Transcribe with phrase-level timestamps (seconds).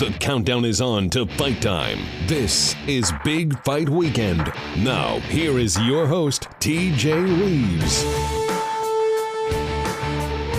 [0.00, 1.98] The countdown is on to fight time.
[2.26, 4.50] This is Big Fight Weekend.
[4.78, 8.02] Now, here is your host, TJ Reeves.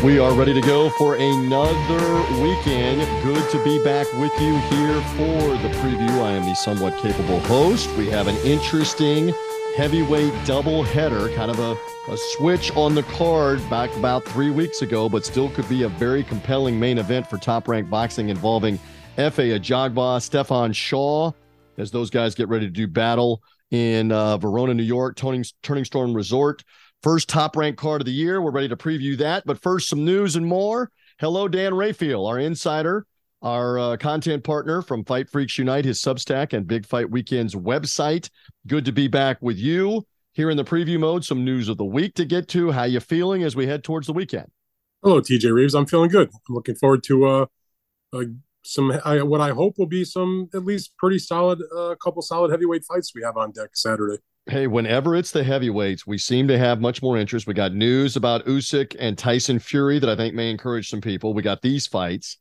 [0.04, 3.02] We are ready to go for another weekend.
[3.24, 6.22] Good to be back with you here for the preview.
[6.22, 7.90] I am the somewhat capable host.
[7.98, 9.34] We have an interesting
[9.76, 11.72] heavyweight double header, kind of a,
[12.12, 15.90] a switch on the card back about three weeks ago, but still could be a
[15.90, 18.78] very compelling main event for top ranked boxing involving
[19.18, 21.32] Efe Ajagba, Stephan Shaw,
[21.78, 25.86] as those guys get ready to do battle in uh, Verona, New York, Turning, Turning
[25.86, 26.64] Stone Resort.
[27.04, 28.42] First top ranked card of the year.
[28.42, 29.44] We're ready to preview that.
[29.46, 30.92] But first, some news and more.
[31.20, 33.06] Hello, Dan Rafael, our insider
[33.42, 38.30] our uh, content partner from Fight Freaks Unite, his Substack and Big Fight Weekend's website.
[38.68, 41.26] Good to be back with you here in the preview mode.
[41.26, 42.72] Some news of the week to get to.
[42.72, 44.48] How you feeling as we head towards the weekend?
[45.04, 45.74] Hello, TJ Reeves.
[45.74, 46.30] I'm feeling good.
[46.48, 47.46] I'm looking forward to uh,
[48.14, 48.24] uh
[48.64, 52.22] some I, what I hope will be some at least pretty solid, a uh, couple
[52.22, 54.18] solid heavyweight fights we have on deck Saturday.
[54.48, 57.46] Hey, whenever it's the heavyweights, we seem to have much more interest.
[57.46, 61.34] We got news about Usyk and Tyson Fury that I think may encourage some people.
[61.34, 62.38] We got these fights.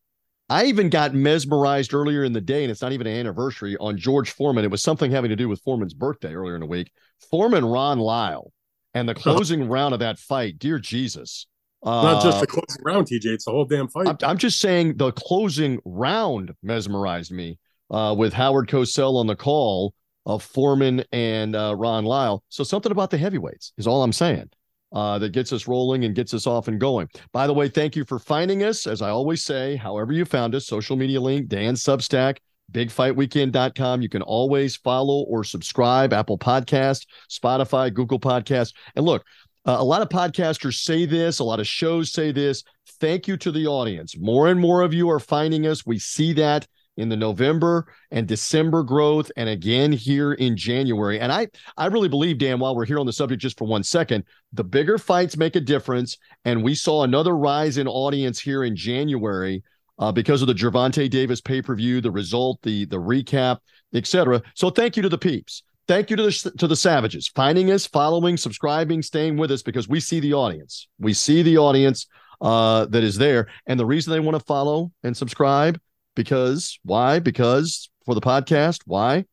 [0.49, 3.97] I even got mesmerized earlier in the day, and it's not even an anniversary on
[3.97, 4.65] George Foreman.
[4.65, 6.91] It was something having to do with Foreman's birthday earlier in the week.
[7.31, 8.51] Foreman Ron Lyle
[8.95, 10.59] and the closing round of that fight.
[10.59, 11.47] Dear Jesus.
[11.83, 13.27] Uh, not just the closing round, TJ.
[13.27, 14.07] It's the whole damn fight.
[14.07, 17.59] I'm, I'm just saying the closing round mesmerized me
[17.91, 19.95] uh, with Howard Cosell on the call
[20.27, 22.45] of Foreman and uh, Ron Lyle.
[22.49, 24.51] So something about the heavyweights is all I'm saying
[24.93, 27.09] uh, that gets us rolling and gets us off and going.
[27.33, 28.87] By the way, thank you for finding us.
[28.87, 32.39] As I always say, however you found us, social media link, Dan Substack,
[32.73, 34.03] bigfightweekend.com.
[34.03, 38.75] You can always follow or subscribe, Apple Podcast, Spotify, Google Podcast.
[38.95, 39.25] And look,
[39.67, 42.65] uh, a lot of podcasters say this, a lot of shows say this.
[42.99, 44.17] Thank you to the audience.
[44.19, 45.87] More and more of you are finding us.
[45.87, 51.19] We see that in the November and December growth, and again here in January.
[51.19, 53.83] And I, I really believe, Dan, while we're here on the subject just for one
[53.83, 56.19] second, the bigger fights make a difference.
[56.45, 59.63] And we saw another rise in audience here in January
[59.99, 63.59] uh, because of the Gervonta Davis pay per view, the result, the the recap,
[63.95, 64.43] etc.
[64.55, 65.63] So thank you to the peeps.
[65.91, 69.89] Thank you to the to the savages finding us, following, subscribing, staying with us because
[69.89, 70.87] we see the audience.
[71.01, 72.07] We see the audience
[72.41, 75.81] uh, that is there, and the reason they want to follow and subscribe
[76.15, 77.19] because why?
[77.19, 79.25] Because for the podcast, why?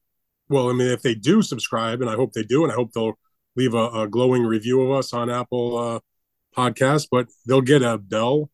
[0.49, 2.91] Well, I mean, if they do subscribe, and I hope they do, and I hope
[2.91, 3.19] they'll
[3.55, 5.99] leave a, a glowing review of us on Apple uh,
[6.57, 8.49] Podcast, but they'll get a bell,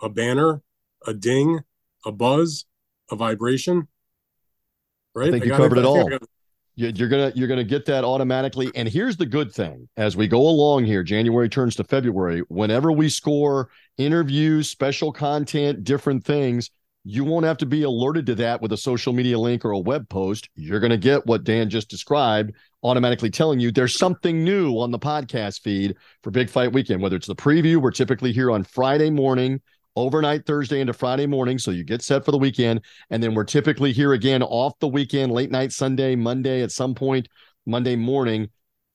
[0.00, 0.62] a banner,
[1.08, 1.62] a ding,
[2.06, 2.66] a buzz,
[3.10, 3.88] a vibration.
[5.12, 5.30] Right?
[5.30, 6.08] I think I you covered it, it all.
[6.78, 8.70] You're gonna you're gonna get that automatically.
[8.76, 12.42] And here's the good thing: as we go along here, January turns to February.
[12.46, 16.70] Whenever we score interviews, special content, different things,
[17.02, 19.78] you won't have to be alerted to that with a social media link or a
[19.78, 20.48] web post.
[20.54, 22.52] You're to get what Dan just described,
[22.84, 27.02] automatically telling you there's something new on the podcast feed for Big Fight Weekend.
[27.02, 29.60] Whether it's the preview, we're typically here on Friday morning,
[29.96, 31.58] overnight Thursday into Friday morning.
[31.58, 32.82] So you get set for the weekend.
[33.10, 36.94] And then we're typically here again off the weekend, late night Sunday, Monday at some
[36.94, 37.28] point,
[37.66, 38.48] Monday morning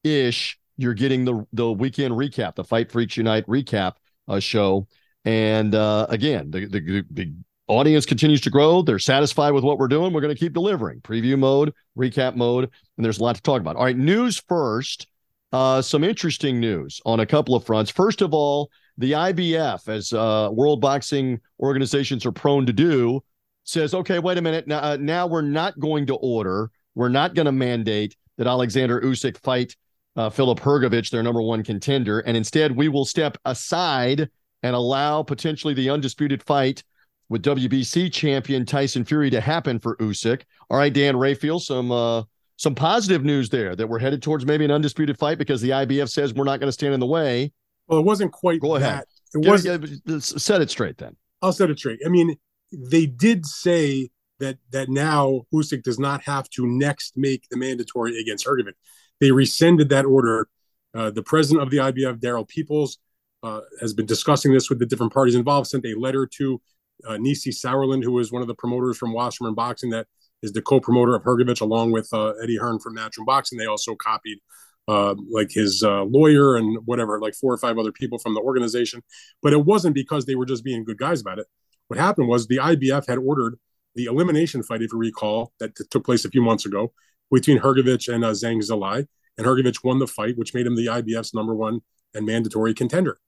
[0.04, 0.58] ish.
[0.78, 3.94] You're getting the, the weekend recap, the Fight Freaks Unite recap
[4.28, 4.88] uh, show.
[5.26, 7.34] And uh, again, the, the, the
[7.68, 8.82] audience continues to grow.
[8.82, 10.14] They're satisfied with what we're doing.
[10.14, 13.62] We're going to keep delivering preview mode, recap mode, and there's a lot to talk
[13.62, 13.76] about.
[13.76, 15.08] All right, news first.
[15.52, 17.92] Uh, some interesting news on a couple of fronts.
[17.92, 23.24] First of all, the IBF, as uh, world boxing organizations are prone to do,
[23.64, 24.68] says, okay, wait a minute.
[24.68, 29.02] Now, uh, now we're not going to order, we're not going to mandate that Alexander
[29.02, 29.76] Usyk fight
[30.16, 34.30] uh, Filip Hrgovic, their number one contender, and instead we will step aside
[34.62, 36.84] and allow potentially the undisputed fight
[37.30, 40.44] with WBC champion Tyson Fury to happen for Usyk.
[40.70, 42.24] All right, Dan Rafael, some uh,
[42.58, 46.10] some positive news there that we're headed towards maybe an undisputed fight because the IBF
[46.10, 47.52] says we're not going to stand in the way.
[47.88, 48.62] Well, it wasn't quite.
[48.62, 49.04] Go ahead.
[49.34, 49.44] That.
[49.44, 50.44] It was.
[50.44, 51.16] Set it straight then.
[51.42, 52.00] I'll set it straight.
[52.06, 52.36] I mean,
[52.72, 54.10] they did say
[54.40, 58.74] that that now Usyk does not have to next make the mandatory against Hrgovic.
[59.20, 60.48] They rescinded that order.
[60.96, 63.00] Uh, the president of the IBF, Daryl Peoples,
[63.42, 65.68] uh, has been discussing this with the different parties involved.
[65.68, 66.62] Sent a letter to
[67.08, 70.08] uh, Nisse Sauerland, who is one of the promoters from Wasserman Boxing, that
[70.42, 73.58] is the co-promoter of Hrgovic, along with uh, Eddie Hearn from Matchroom Boxing.
[73.58, 74.40] They also copied
[74.88, 78.42] uh, like his uh, lawyer and whatever, like four or five other people from the
[78.42, 79.02] organization.
[79.42, 81.48] But it wasn't because they were just being good guys about it.
[81.88, 83.58] What happened was the IBF had ordered
[83.96, 86.94] the elimination fight, if you recall, that t- took place a few months ago
[87.32, 89.08] between Hrgovic and uh, Zhang Zhilei.
[89.38, 91.82] And Hrgovic won the fight, which made him the IBF's number one
[92.14, 93.20] and mandatory contender.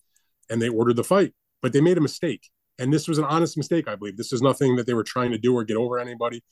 [0.49, 3.57] And they ordered the fight, but they made a mistake And this was an honest
[3.57, 4.17] mistake, I believe.
[4.17, 6.43] This is nothing that they were trying to do or get over anybody.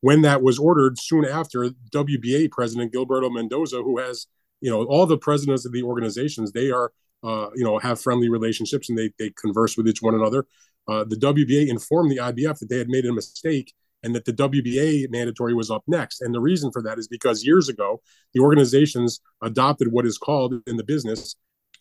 [0.00, 4.26] When that was ordered, soon after, WBA president Gilberto Mendoza, who has,
[4.62, 6.92] you know, all the presidents of the organizations, they are,
[7.22, 10.46] uh, you know, have friendly relationships and they they converse with each one another.
[10.88, 14.32] Uh, the WBA informed the IBF that they had made a mistake and that the
[14.32, 16.22] WBA mandatory was up next.
[16.22, 18.00] And the reason for that is because years ago,
[18.34, 21.36] the organizations adopted what is called in the business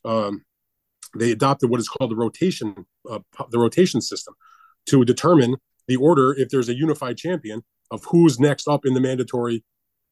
[0.06, 0.44] um,
[1.18, 3.20] they adopted what is called the rotation uh,
[3.50, 4.34] the rotation system
[4.86, 5.56] to determine
[5.88, 9.64] the order if there's a unified champion of who's next up in the mandatory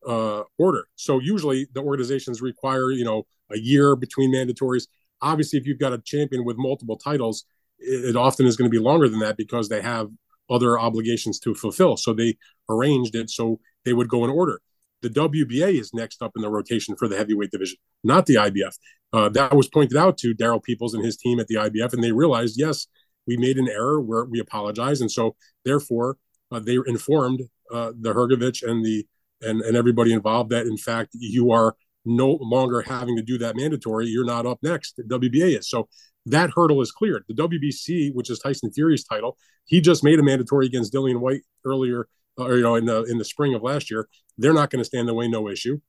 [0.08, 0.86] uh, order.
[0.96, 4.88] So usually the organizations require you know a year between mandatories.
[5.22, 7.46] Obviously, if you've got a champion with multiple titles,
[7.78, 10.10] it, it often is going to be longer than that because they have
[10.50, 11.98] other obligations to fulfill.
[11.98, 12.38] So they
[12.70, 14.62] arranged it so they would go in order
[15.02, 18.74] the WBA is next up in the rotation for the heavyweight division, not the IBF.
[19.12, 22.04] Uh, that was pointed out to Daryl Peoples and his team at the IBF, and
[22.04, 22.88] they realized, yes,
[23.26, 25.36] we made an error where we apologize, and so
[25.66, 26.18] therefore
[26.52, 27.42] uh, they informed
[27.72, 29.06] uh, the Hrgovic and the
[29.42, 31.76] and and everybody involved that in fact you are
[32.06, 34.08] no longer having to do that mandatory.
[34.08, 35.00] You're not up next.
[35.10, 35.88] WBA is so
[36.26, 37.24] that hurdle is cleared.
[37.28, 41.42] The WBC, which is Tyson Fury's title, he just made a mandatory against Dillian Whyte
[41.66, 42.08] earlier
[42.38, 44.08] or you know in the in the spring of last year,
[44.38, 45.80] they're not going to stand in the way, no issue.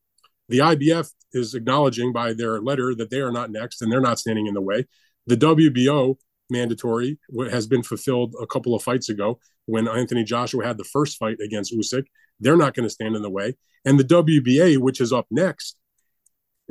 [0.48, 4.18] The IBF is acknowledging by their letter that they are not next and they're not
[4.18, 4.86] standing in the way.
[5.26, 6.16] The WBO
[6.50, 7.18] mandatory
[7.50, 11.36] has been fulfilled a couple of fights ago when Anthony Joshua had the first fight
[11.44, 12.04] against Usyk.
[12.40, 13.56] They're not going to stand in the way.
[13.84, 15.76] And the WBA, which is up next,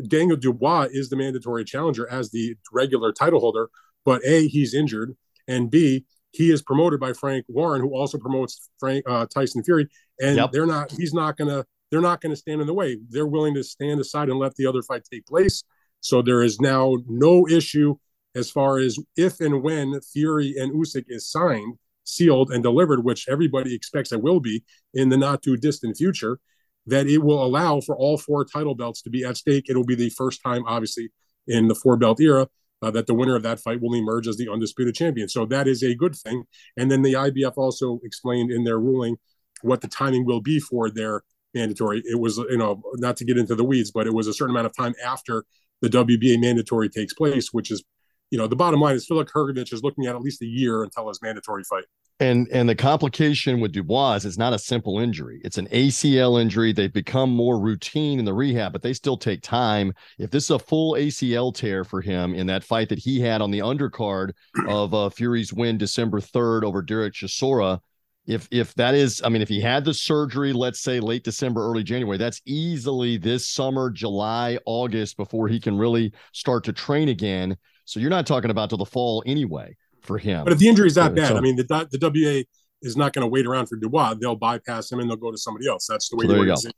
[0.07, 3.69] Daniel Dubois is the mandatory challenger as the regular title holder,
[4.05, 5.15] but A, he's injured,
[5.47, 9.87] and B, he is promoted by Frank Warren, who also promotes Frank uh, Tyson Fury,
[10.21, 10.51] and yep.
[10.51, 10.91] they're not.
[10.91, 11.65] He's not gonna.
[11.91, 12.99] They're not going to stand in the way.
[13.09, 15.63] They're willing to stand aside and let the other fight take place.
[16.01, 17.95] So there is now no issue
[18.35, 23.27] as far as if and when Fury and Usyk is signed, sealed, and delivered, which
[23.29, 24.63] everybody expects it will be
[24.93, 26.39] in the not too distant future.
[26.85, 29.65] That it will allow for all four title belts to be at stake.
[29.69, 31.09] It'll be the first time, obviously,
[31.47, 32.47] in the four belt era
[32.81, 35.27] uh, that the winner of that fight will emerge as the undisputed champion.
[35.27, 36.45] So that is a good thing.
[36.77, 39.17] And then the IBF also explained in their ruling
[39.61, 41.23] what the timing will be for their
[41.53, 42.01] mandatory.
[42.05, 44.55] It was, you know, not to get into the weeds, but it was a certain
[44.55, 45.43] amount of time after
[45.81, 47.83] the WBA mandatory takes place, which is,
[48.31, 50.83] you know, the bottom line is Filip Hrgovic is looking at at least a year
[50.83, 51.85] until his mandatory fight.
[52.21, 55.39] And and the complication with Dubois is not a simple injury.
[55.45, 56.73] It's an ACL injury.
[56.73, 59.93] They've become more routine in the rehab, but they still take time.
[60.17, 63.41] If this is a full ACL tear for him in that fight that he had
[63.41, 64.33] on the undercard
[64.67, 67.79] of uh, Fury's win December 3rd over Derek Chisora,
[68.27, 71.65] if if that is, I mean, if he had the surgery, let's say late December,
[71.65, 77.09] early January, that's easily this summer, July, August before he can really start to train
[77.09, 77.57] again.
[77.89, 80.43] So you're not talking about till the fall anyway for him.
[80.43, 82.43] But if the injury is that bad, so, I mean, the the WA
[82.81, 84.13] is not going to wait around for Dubois.
[84.13, 85.87] They'll bypass him and they'll go to somebody else.
[85.87, 86.73] That's the way so the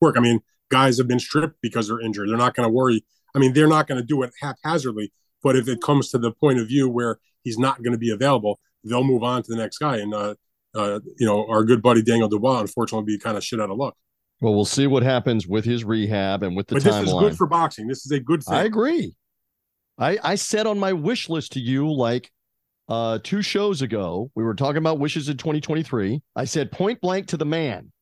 [0.00, 0.16] work.
[0.16, 2.28] I mean, guys have been stripped because they're injured.
[2.28, 3.04] They're not going to worry.
[3.34, 5.12] I mean, they're not going to do it haphazardly.
[5.42, 8.10] But if it comes to the point of view where he's not going to be
[8.10, 9.96] available, they'll move on to the next guy.
[9.96, 10.34] And uh,
[10.76, 13.76] uh, you know, our good buddy Daniel Dubois, unfortunately, be kind of shit out of
[13.76, 13.96] luck.
[14.40, 17.00] Well, we'll see what happens with his rehab and with the but timeline.
[17.00, 17.88] This is good for boxing.
[17.88, 18.54] This is a good thing.
[18.54, 19.14] I agree.
[20.02, 22.30] I I said on my wish list to you like
[22.88, 26.20] uh, two shows ago, we were talking about wishes in 2023.
[26.36, 27.92] I said point blank to the man,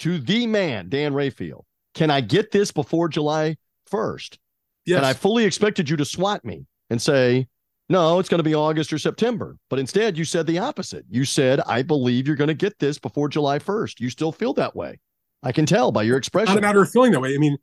[0.00, 1.64] to the man, Dan Rafael.
[1.94, 3.56] Can I get this before July
[3.90, 4.36] 1st?
[4.84, 4.98] Yes.
[4.98, 7.48] And I fully expected you to swat me and say,
[7.88, 9.56] no, it's going to be August or September.
[9.70, 11.06] But instead, you said the opposite.
[11.08, 13.98] You said, I believe you're going to get this before July 1st.
[13.98, 15.00] You still feel that way.
[15.42, 16.54] I can tell by your expression.
[16.54, 17.34] Not a matter of feeling that way.
[17.34, 17.56] I mean,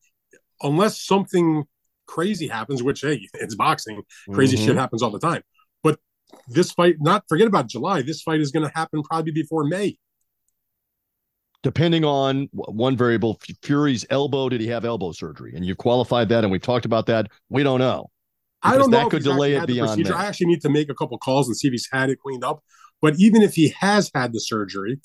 [0.62, 1.66] unless something
[2.08, 4.68] crazy happens, which, hey, it's boxing, crazy mm-hmm.
[4.68, 5.42] shit happens all the time
[5.84, 6.00] But
[6.48, 8.02] this fight, not forget about July.
[8.02, 9.98] This fight is going to happen probably before May.
[11.62, 15.54] Depending on one variable, Fury's elbow, did he have elbow surgery?
[15.56, 17.28] And you've qualified that, and we've talked about that.
[17.50, 18.10] We don't know.
[18.62, 18.98] I don't know.
[18.98, 20.08] That could delay it beyond.
[20.12, 22.44] I actually need to make a couple calls and see if he's had it cleaned
[22.44, 22.64] up.
[23.02, 25.00] But even if he has had the surgery,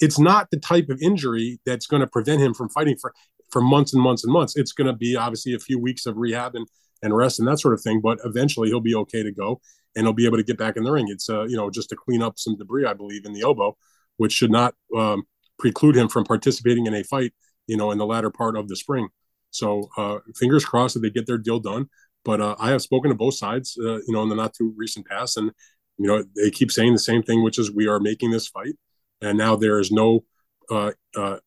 [0.00, 3.12] it's not the type of injury that's going to prevent him from fighting for
[3.50, 4.56] for months and months and months.
[4.56, 6.66] It's going to be obviously a few weeks of rehab and
[7.02, 8.00] and rest and that sort of thing.
[8.00, 9.60] But eventually he'll be okay to go
[9.96, 11.06] and he'll be able to get back in the ring.
[11.08, 13.76] It's uh, you know just to clean up some debris, I believe, in the elbow,
[14.16, 15.24] which should not um,
[15.58, 17.32] preclude him from participating in a fight.
[17.66, 19.08] You know, in the latter part of the spring.
[19.50, 21.88] So uh, fingers crossed that they get their deal done.
[22.24, 24.74] But uh, I have spoken to both sides, uh, you know, in the not too
[24.76, 25.52] recent past, and
[25.98, 28.74] you know they keep saying the same thing, which is we are making this fight,
[29.22, 30.24] and now there is no,
[30.70, 31.38] uh, uh,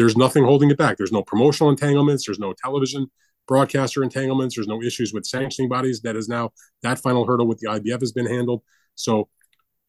[0.00, 0.96] there's nothing holding it back.
[0.96, 2.24] There's no promotional entanglements.
[2.26, 3.10] There's no television
[3.46, 4.54] broadcaster entanglements.
[4.54, 6.00] There's no issues with sanctioning bodies.
[6.00, 6.52] That is now
[6.82, 8.62] that final hurdle with the IBF has been handled.
[8.94, 9.28] So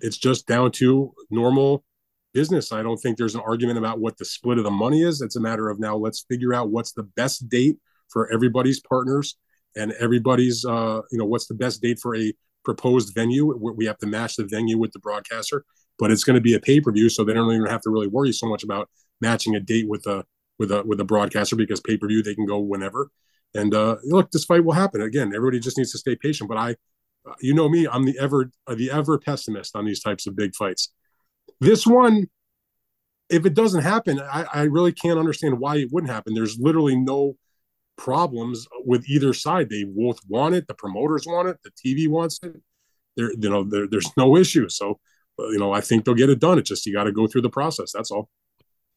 [0.02, 1.86] it's just down to normal
[2.34, 2.74] business.
[2.74, 5.22] I don't think there's an argument about what the split of the money is.
[5.22, 7.78] It's a matter of now let's figure out what's the best date
[8.10, 9.38] for everybody's partners
[9.78, 12.34] and everybody's uh, you know what's the best date for a
[12.66, 13.56] proposed venue.
[13.56, 15.64] We have to match the venue with the broadcaster,
[15.98, 17.90] but it's going to be a pay per view, so they don't even have to
[17.90, 18.90] really worry so much about
[19.22, 20.26] matching a date with a
[20.60, 23.10] with a with a broadcaster because pay per view they can go whenever.
[23.54, 25.34] And uh, look, this fight will happen again.
[25.36, 26.48] Everybody just needs to stay patient.
[26.50, 26.72] But I,
[27.28, 30.36] uh, you know me, I'm the ever uh, the ever pessimist on these types of
[30.36, 30.94] big fights.
[31.60, 32.28] This one,
[33.30, 36.34] if it doesn't happen, I, I really can't understand why it wouldn't happen.
[36.34, 37.36] There's literally no
[37.98, 39.70] problems with either side.
[39.70, 40.68] They both want it.
[40.68, 41.58] The promoters want it.
[41.64, 42.56] The TV wants it.
[43.16, 44.70] There, you know, there, there's no issue.
[44.70, 45.00] So,
[45.38, 46.58] uh, you know, I think they'll get it done.
[46.58, 47.92] It's just you got to go through the process.
[47.94, 48.30] That's all.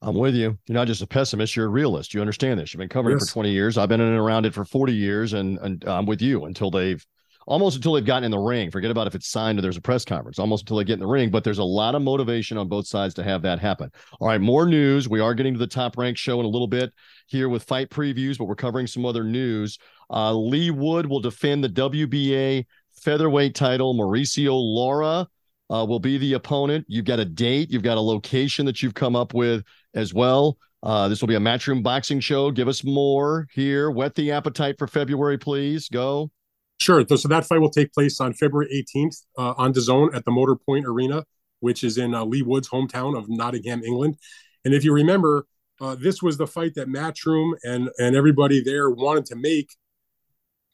[0.05, 0.59] I'm with you.
[0.67, 2.13] You're not just a pessimist, you're a realist.
[2.13, 2.73] You understand this.
[2.73, 3.25] You've been covering yes.
[3.25, 3.79] it for 20 years.
[3.79, 6.71] I've been in and around it for 40 years, and, and I'm with you until
[6.71, 7.05] they've
[7.47, 8.71] almost until they've gotten in the ring.
[8.71, 11.01] Forget about if it's signed or there's a press conference, almost until they get in
[11.01, 11.31] the ring.
[11.31, 13.91] But there's a lot of motivation on both sides to have that happen.
[14.21, 15.09] All right, more news.
[15.09, 16.93] We are getting to the top rank show in a little bit
[17.27, 19.79] here with fight previews, but we're covering some other news.
[20.11, 23.95] Uh, Leigh Wood will defend the WBA featherweight title.
[23.95, 25.27] Mauricio Lara
[25.71, 26.85] uh, will be the opponent.
[26.89, 30.59] You've got a date, you've got a location that you've come up with as well.
[30.83, 32.51] Uh, this will be a matchroom boxing show.
[32.51, 33.91] Give us more here.
[33.91, 35.89] Whet the appetite for February, please.
[35.89, 36.31] Go.
[36.79, 37.05] Sure.
[37.17, 40.57] So that fight will take place on February 18th uh, on Zone at the Motor
[40.57, 41.25] Point Arena,
[41.61, 44.17] which is in uh, Leigh Wood's hometown of Nottingham, England.
[44.65, 45.47] And if you remember,
[45.81, 49.71] uh, this was the fight that Matchroom and and everybody there wanted to make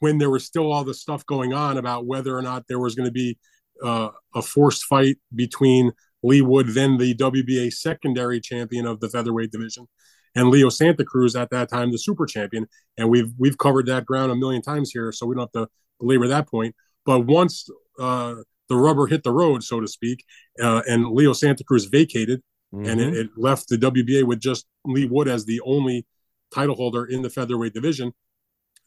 [0.01, 2.95] when there was still all the stuff going on about whether or not there was
[2.95, 3.39] going to be
[3.83, 9.51] uh, a forced fight between Leigh Wood, then the WBA secondary champion of the featherweight
[9.51, 9.87] division,
[10.35, 12.67] and Leo Santa Cruz at that time the super champion.
[12.97, 15.71] And we've we've covered that ground a million times here, so we don't have to
[15.99, 16.75] belabor that point.
[17.05, 17.69] But once
[17.99, 18.37] uh,
[18.69, 20.25] the rubber hit the road, so to speak,
[20.63, 22.89] uh, and Leo Santa Cruz vacated, mm-hmm.
[22.89, 23.21] and it, mm-hmm.
[23.21, 26.07] it, left the WBA with just Leigh Wood as the only
[26.55, 28.13] title holder in the featherweight division.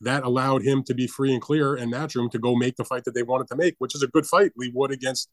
[0.04, 3.04] That allowed him to be free and clear and Matchroom to go make the fight
[3.06, 4.52] that they wanted to make, which is a good fight.
[4.58, 5.30] Leigh Wood against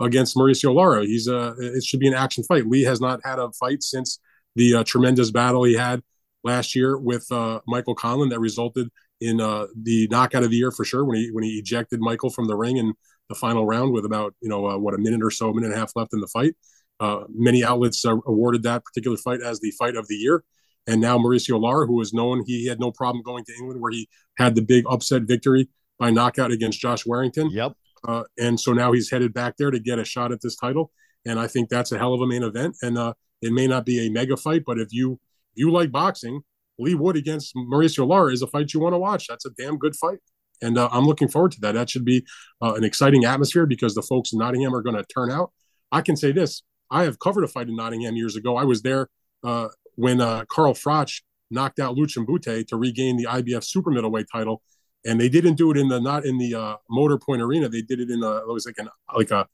[0.00, 1.04] against Mauricio Lara.
[1.04, 2.66] He's a it should be an action fight.
[2.66, 4.18] Leigh has not had a fight since
[4.56, 6.02] the uh, tremendous battle he had
[6.44, 8.88] last year with uh, Michael Conlan that resulted
[9.20, 12.30] in uh, the knockout of the year for sure when he when he ejected Michael
[12.30, 12.92] from the ring in
[13.28, 15.68] the final round with about you know uh, what a minute or so, a minute
[15.68, 16.54] and a half left in the fight.
[17.00, 20.44] Uh, many outlets uh, awarded that particular fight as the fight of the year.
[20.86, 23.92] And now Mauricio Lara, who was known, he had no problem going to England where
[23.92, 27.50] he had the big upset victory by knockout against Josh Warrington.
[27.50, 27.72] Yep.
[28.06, 30.90] Uh, and so now he's headed back there to get a shot at this title.
[31.24, 32.76] And I think that's a hell of a main event.
[32.82, 35.20] And uh, it may not be a mega fight, but if you
[35.54, 36.40] if you like boxing,
[36.78, 39.28] Leigh Wood against Mauricio Lara is a fight you want to watch.
[39.28, 40.18] That's a damn good fight.
[40.62, 41.72] And uh, I'm looking forward to that.
[41.72, 42.24] That should be
[42.62, 45.52] uh, an exciting atmosphere because the folks in Nottingham are going to turn out.
[45.90, 48.56] I can say this I have covered a fight in Nottingham years ago.
[48.56, 49.08] I was there
[49.44, 51.20] uh, when uh, Carl Froch
[51.50, 54.62] knocked out Lucian Bute to regain the IBF super middleweight title.
[55.04, 57.68] And they didn't do it in the not in the uh, Motor Point Arena.
[57.68, 59.48] They did it in a it was like an like a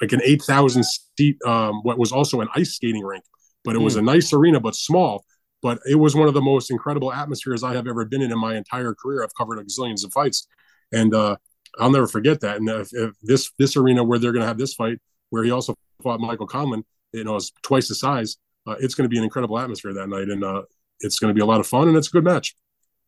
[0.00, 3.22] like an eight thousand seat um, what was also an ice skating rink,
[3.62, 4.00] but it was mm.
[4.00, 5.24] a nice arena but small
[5.62, 8.38] but it was one of the most incredible atmospheres I have ever been in in
[8.38, 9.22] my entire career.
[9.22, 10.46] I've covered a gazillions of fights,
[10.92, 11.36] and uh,
[11.78, 12.58] I'll never forget that.
[12.58, 14.98] And if, if this this arena where they're going to have this fight,
[15.30, 18.36] where he also fought Michael Conlan, you know, is twice the size.
[18.68, 20.62] Uh, it's going to be an incredible atmosphere that night, and uh,
[21.00, 22.54] it's going to be a lot of fun, and it's a good match.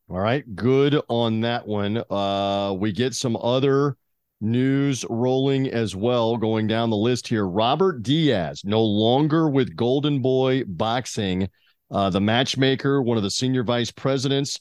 [0.09, 2.03] All right, good on that one.
[2.11, 3.97] Uh, we get some other
[4.41, 7.47] news rolling as well, going down the list here.
[7.47, 11.49] Robert Diaz, no longer with Golden Boy Boxing
[11.91, 14.61] uh, the matchmaker, one of the senior vice presidents.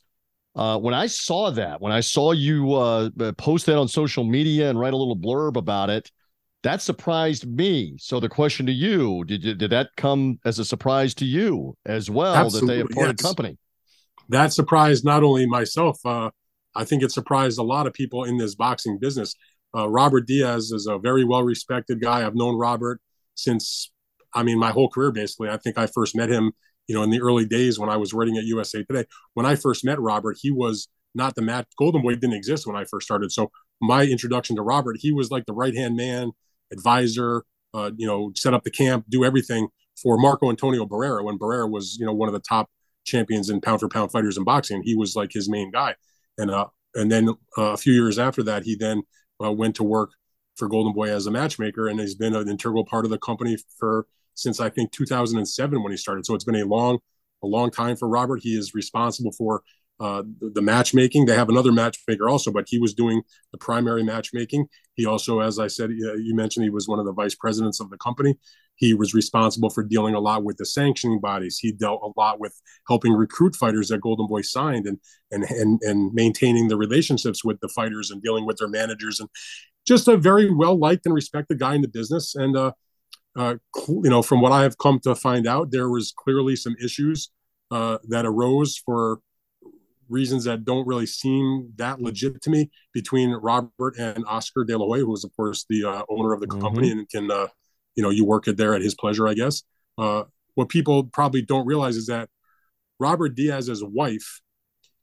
[0.56, 4.70] Uh, when I saw that, when I saw you uh, post that on social media
[4.70, 6.12] and write a little blurb about it,
[6.64, 7.96] that surprised me.
[8.00, 11.76] So the question to you: Did you, did that come as a surprise to you
[11.86, 13.26] as well Absolutely, that they have parted yes.
[13.26, 13.58] company?
[14.30, 16.00] That surprised not only myself.
[16.06, 16.32] Uh,
[16.76, 19.34] I think it surprised a lot of people in this boxing business.
[19.76, 22.26] Uh, Robert Diaz is a very well respected guy.
[22.26, 23.02] I've known Robert
[23.36, 23.92] since,
[24.34, 25.50] I mean, my whole career basically.
[25.50, 26.54] I think I first met him
[26.90, 29.56] you know, in the early days when I was writing at USA Today, when I
[29.56, 33.06] first met Robert, he was not the Matt Golden Boy didn't exist when I first
[33.06, 33.32] started.
[33.32, 36.32] So my introduction to Robert, he was like the right hand man,
[36.72, 39.68] advisor, uh, you know, set up the camp, do everything
[40.02, 42.70] for Marco Antonio Barrera when Barrera was, you know, one of the top
[43.06, 44.82] champions in pound for pound fighters in boxing.
[44.84, 45.96] He was like his main guy.
[46.38, 49.04] And, uh, and then uh, a few years after that, he then
[49.44, 50.12] uh, went to work
[50.56, 53.58] for Golden Boy as a matchmaker and he's been an integral part of the company
[53.78, 56.26] for since I think 2007 when he started.
[56.26, 57.00] So it's been a long,
[57.44, 58.42] a long time for Robert.
[58.42, 59.64] He is responsible for
[60.00, 61.26] uh, the, matchmaking.
[61.26, 64.68] They have another matchmaker also, but he was doing the primary matchmaking.
[64.96, 67.90] He also, as I said, you mentioned he was one of the vice presidents of
[67.90, 68.38] the company.
[68.76, 71.58] He was responsible for dealing a lot with the sanctioning bodies.
[71.58, 72.54] He dealt a lot with
[72.88, 75.00] helping recruit fighters that Golden Boy signed and
[75.32, 79.30] and and and maintaining the relationships with the fighters and dealing with their managers and
[79.86, 82.36] just a very well liked and respected guy in the business.
[82.36, 82.72] And uh,
[83.36, 83.56] uh,
[83.88, 87.32] you know, from what I have come to find out, there was clearly some issues
[87.72, 89.20] uh, that arose for
[90.10, 94.86] reasons that don't really seem that legit to me between Robert and Oscar De La
[94.86, 96.62] Hoya, who is of course the uh, owner of the mm-hmm.
[96.62, 97.48] company and can, uh,
[97.96, 99.64] you know, you work it there at his pleasure, I guess.
[99.98, 100.24] Uh,
[100.56, 102.30] what people probably don't realize is that
[103.00, 104.42] Robert Diaz's wife,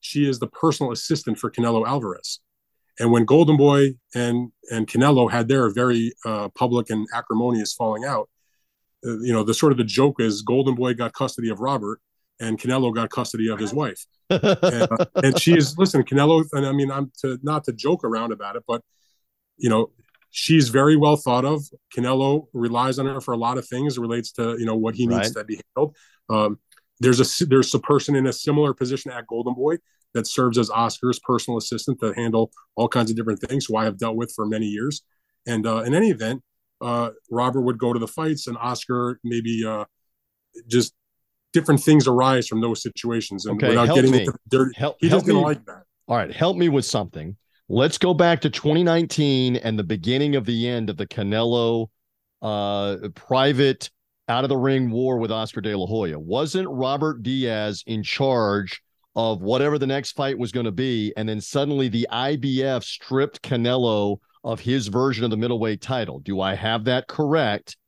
[0.01, 2.41] she is the personal assistant for Canelo Alvarez.
[2.99, 8.05] And when Golden Boy and and Canelo had their very uh, public and acrimonious falling
[8.05, 8.29] out,
[9.07, 12.01] uh, you know, the sort of the joke is Golden Boy got custody of Robert,
[12.41, 14.07] and Canelo got custody of his wife.
[14.31, 18.05] And, uh, and she is listen, Canelo, and I mean, I'm to not to joke
[18.05, 18.83] around about it, but
[19.57, 19.91] you know,
[20.31, 21.65] she's very well thought of.
[21.95, 23.99] Canelo relies on her for a lot of things.
[23.99, 25.35] relates to you know what he needs right.
[25.35, 25.97] to be handled.
[26.29, 26.59] Um,
[27.01, 29.77] there's a there's a person in a similar position at Golden Boy
[30.15, 33.85] that serves as Oscar's personal assistant to handle all kinds of different things, who I
[33.85, 35.03] have dealt with for many years.
[35.47, 36.43] And uh, in any event,
[36.81, 39.85] uh, Robert would go to the fights, and Oscar maybe uh,
[40.67, 40.95] just
[41.57, 43.47] different things arise from those situations.
[43.47, 44.21] And okay, without getting me.
[44.21, 45.85] into dirty, help, he doesn't like that.
[46.07, 47.35] All right, help me with something.
[47.69, 51.89] Let's go back to 2019 and the beginning of the end of the Canelo
[52.43, 53.91] uh, private
[54.29, 56.19] out of the ring war with Oscar De La Hoya.
[56.19, 58.83] Wasn't Robert Diaz in charge
[59.17, 61.15] of whatever the next fight was going to be?
[61.17, 66.21] And then suddenly the IBF stripped Canelo of his version of the middleweight title.
[66.21, 67.79] Do I have that correct?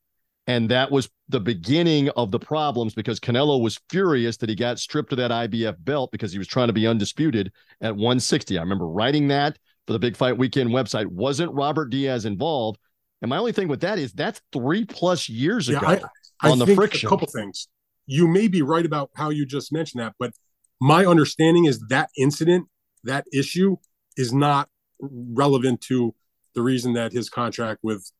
[0.46, 4.78] And that was the beginning of the problems because Canelo was furious that he got
[4.78, 8.56] stripped of that IBF belt because he was trying to be undisputed at 160.
[8.56, 11.06] I remember writing that for the Big Fight Weekend website.
[11.06, 12.78] Wasn't Robert Diaz involved?
[13.20, 16.50] And my only thing with that is that's three plus years yeah, ago I, I
[16.50, 17.08] on the friction.
[17.08, 17.68] A couple things.
[18.07, 20.33] You may be right about how you just mentioned that, but
[20.81, 22.68] my understanding is that incident,
[23.05, 23.76] that issue,
[24.16, 24.68] is not
[25.00, 26.14] relevant to
[26.55, 28.11] the reason that his contract with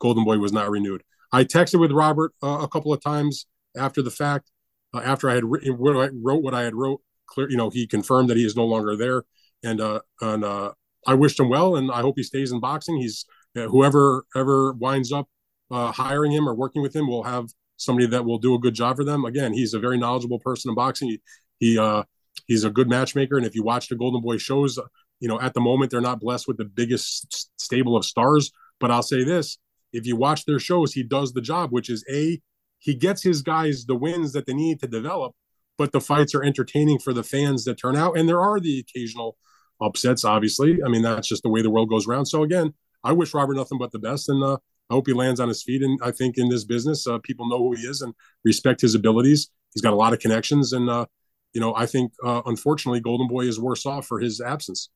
[0.00, 1.02] Golden Boy was not renewed.
[1.32, 4.50] I texted with Robert uh, a couple of times after the fact.
[4.94, 7.68] Uh, after I had written, what I wrote what I had wrote, clear, you know,
[7.68, 9.24] he confirmed that he is no longer there,
[9.62, 10.72] and uh, and uh,
[11.06, 12.96] I wished him well, and I hope he stays in boxing.
[12.96, 15.28] He's uh, whoever ever winds up
[15.70, 18.74] uh, hiring him or working with him will have somebody that will do a good
[18.74, 19.24] job for them.
[19.24, 21.08] Again, he's a very knowledgeable person in boxing.
[21.08, 21.20] He,
[21.60, 22.04] he uh,
[22.46, 24.78] he's a good matchmaker, and if you watch the Golden Boy shows,
[25.20, 28.50] you know, at the moment they're not blessed with the biggest stable of stars.
[28.80, 29.58] But I'll say this:
[29.92, 32.40] if you watch their shows, he does the job, which is a
[32.78, 35.34] he gets his guys the wins that they need to develop,
[35.76, 38.78] but the fights are entertaining for the fans that turn out, and there are the
[38.78, 39.36] occasional
[39.80, 40.24] upsets.
[40.24, 42.26] Obviously, I mean that's just the way the world goes around.
[42.26, 44.58] So again, I wish Robert nothing but the best, and uh,
[44.90, 45.82] I hope he lands on his feet.
[45.82, 48.94] And I think in this business, uh, people know who he is and respect his
[48.94, 49.50] abilities.
[49.74, 51.06] He's got a lot of connections, and uh,
[51.52, 54.90] you know, I think uh, unfortunately, Golden Boy is worse off for his absence.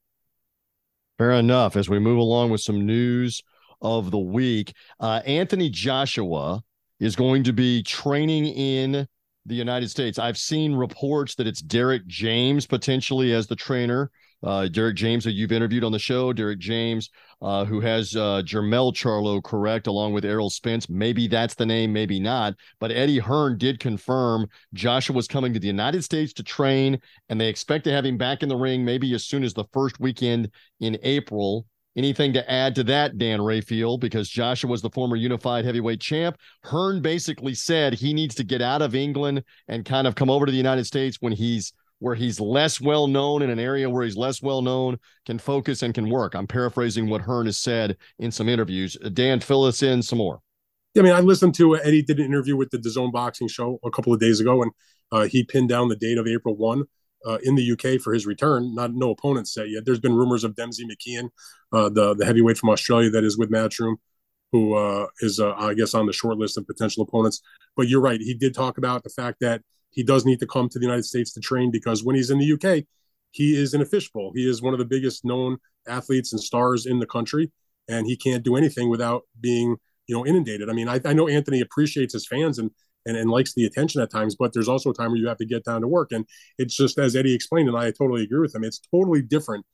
[1.19, 1.77] Fair enough.
[1.77, 3.43] As we move along with some news
[3.83, 4.73] of the week.
[4.99, 6.63] Uh, Anthony Joshua
[7.01, 9.07] is going to be training in
[9.45, 10.19] the United States.
[10.19, 14.11] I've seen reports that it's Derrick James potentially as the trainer.
[14.45, 18.43] Uh, Derrick James, that you've interviewed on the show, Derrick James, uh, who has uh,
[18.45, 20.89] Jermell Charlo correct, along with Errol Spence.
[20.89, 22.55] Maybe that's the name, maybe not.
[22.81, 27.41] But Eddie Hearn did confirm Joshua was coming to the United States to train, and
[27.41, 30.01] they expect to have him back in the ring maybe as soon as the first
[30.01, 31.67] weekend in April.
[31.97, 33.99] Anything to add to that, Dan Rafael?
[33.99, 36.39] Because Joshua was the former unified heavyweight champ.
[36.65, 40.47] Hearn basically said he needs to get out of England and kind of come over
[40.47, 44.03] to the United States when he's where he's less well known in an area where
[44.03, 46.35] he's less well known, can focus and can work.
[46.35, 48.97] I'm paraphrasing what Hearn has said in some interviews.
[49.13, 50.41] Dan, fill us in some more.
[50.99, 53.91] I mean, I listened to Eddie did an interview with the DAZN Boxing Show a
[53.91, 54.73] couple of days ago, and
[55.13, 56.83] uh, he pinned down the date of April 1
[57.27, 58.75] uh, in the UK for his return.
[58.75, 59.85] Not no opponent set yet.
[59.85, 61.31] There's been rumors of Demsey McKean,
[61.73, 63.97] uh, the the heavyweight from Australia that is with Matchroom,
[64.53, 67.43] who uh, is uh, I guess on the short list of potential opponents.
[67.77, 68.21] But you're right.
[68.21, 71.05] He did talk about the fact that he does need to come to the United
[71.05, 72.85] States to train because when he's in the UK,
[73.31, 74.33] he is in a fishbowl.
[74.35, 75.59] He is one of the biggest known
[75.89, 77.51] athletes and stars in the country,
[77.89, 80.69] and he can't do anything without being you know inundated.
[80.69, 82.71] I mean, I, I know Anthony appreciates his fans and
[83.07, 85.39] and, and likes the attention at times, but there's also a time where you have
[85.39, 86.13] to get down to work.
[86.13, 86.27] And
[86.59, 89.67] it's just as Eddie explained, and I totally agree with him, it's totally different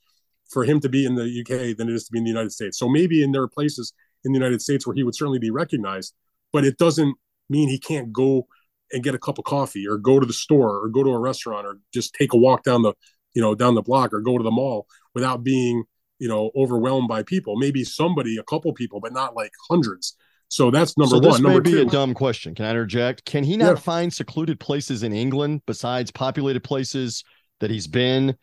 [0.50, 2.52] for him to be in the UK than it is to be in the United
[2.52, 2.78] States.
[2.78, 3.92] So maybe in there are places
[4.24, 6.14] in the United States where he would certainly be recognized,
[6.52, 7.16] but it doesn't
[7.50, 8.46] mean he can't go
[8.92, 11.18] and get a cup of coffee or go to the store or go to a
[11.18, 12.94] restaurant or just take a walk down the
[13.34, 15.84] you know, down the block or go to the mall without being,
[16.18, 17.56] you know, overwhelmed by people.
[17.56, 20.16] Maybe somebody, a couple people, but not like hundreds.
[20.48, 21.42] So that's number so this one.
[21.42, 22.54] Number may be two, a dumb question.
[22.54, 23.24] Can I interject?
[23.24, 23.74] Can he not Yeah.
[23.76, 27.22] find secluded places in England besides populated places
[27.60, 28.34] that he's been?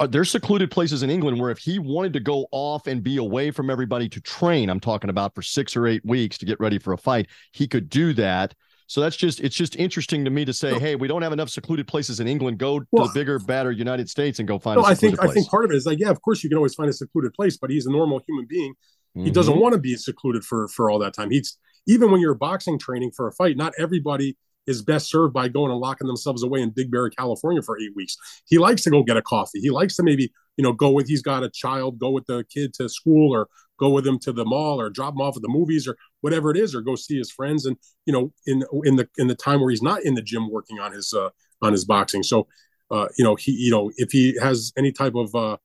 [0.00, 3.16] Uh, there's secluded places in England where if he wanted to go off and be
[3.16, 6.58] away from everybody to train, I'm talking about for six or eight weeks to get
[6.60, 8.54] ready for a fight, he could do that.
[8.86, 10.78] So that's just it's just interesting to me to say, No.
[10.78, 12.58] hey, we don't have enough secluded places in England.
[12.58, 15.24] Go to the bigger, badder United States and go find no, a I think I
[15.24, 15.34] place.
[15.34, 17.32] think part of it is like, yeah, of course you can always find a secluded
[17.32, 18.74] place, but he's a normal human being.
[19.14, 19.34] He Mhm.
[19.34, 21.30] doesn't want to be secluded for for all that time.
[21.30, 25.48] He's even when you're boxing training for a fight, not everybody is best served by
[25.48, 28.16] going and locking themselves away in Big Bear, California for eight weeks.
[28.46, 29.60] He likes to go get a coffee.
[29.60, 32.44] He likes to maybe, you know, go with he's got a child, go with the
[32.44, 33.48] kid to school or
[33.78, 36.52] go with him to the mall or drop him off at the movies or whatever
[36.52, 37.66] it is, or go see his friends.
[37.66, 40.48] And, you know, in in the in the time where he's not in the gym
[40.48, 42.22] working on his uh on his boxing.
[42.22, 42.46] So
[42.92, 45.56] uh, you know, he, you know, if he has any type of uh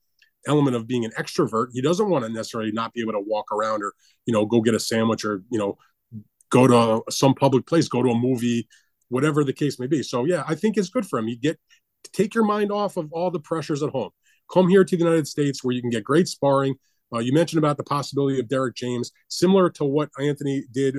[0.48, 1.68] element of being an extrovert.
[1.74, 3.94] He doesn't want to necessarily not be able to walk around or,
[4.26, 5.78] you know, go get a sandwich or, you know,
[6.50, 8.68] go to some public place, go to a movie,
[9.10, 10.04] whatever the case may be.
[10.04, 11.28] So yeah, I think it's good for him.
[11.28, 11.60] You get
[12.14, 14.12] take your mind off of all the pressures at home.
[14.52, 16.76] Come here to the United States where you can get great sparring.
[17.14, 20.98] Uh, you mentioned about the possibility of Derrick James, similar to what Anthony did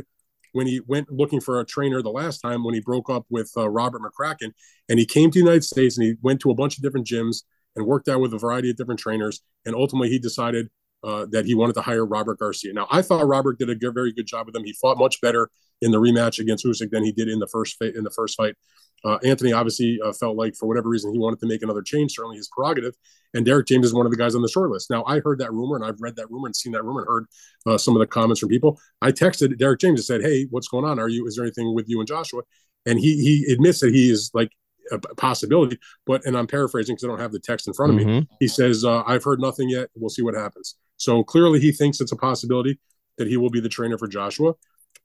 [0.53, 3.51] when he went looking for a trainer the last time when he broke up with
[3.57, 4.53] uh, Robert McCracken,
[4.89, 7.07] and he came to the United States and he went to a bunch of different
[7.07, 7.43] gyms
[7.79, 10.69] and worked out with a variety of different trainers, and ultimately he decided
[11.05, 12.73] uh, that he wanted to hire Robert Garcia.
[12.73, 14.65] Now, I thought Robert did a good, very good job with him.
[14.65, 15.49] He fought much better
[15.81, 18.37] in the rematch against Usyk than he did in the first fa- in the first
[18.37, 18.57] fight.
[19.05, 22.17] Uh, Anthony obviously uh, felt like for whatever reason he wanted to make another change.
[22.17, 22.95] Certainly his prerogative.
[23.33, 24.91] And Derrick James is one of the guys on the short list.
[24.91, 27.09] Now I heard that rumor and I've read that rumor and seen that rumor and
[27.09, 27.27] heard
[27.65, 28.81] uh, some of the comments from people.
[29.01, 30.99] I texted Derrick James and said, "Hey, what's going on?
[30.99, 31.29] Are you?
[31.29, 32.43] Is there anything with you and Joshua?"
[32.87, 34.51] And he he admits that he is like
[34.93, 37.97] a possibility, but and I'm paraphrasing because I don't have the text in front of
[37.99, 38.05] me.
[38.05, 38.29] Mhm.
[38.41, 39.91] He says, uh, "I've heard nothing yet.
[39.95, 42.79] We'll see what happens." So clearly, he thinks it's a possibility
[43.17, 44.55] that he will be the trainer for Joshua,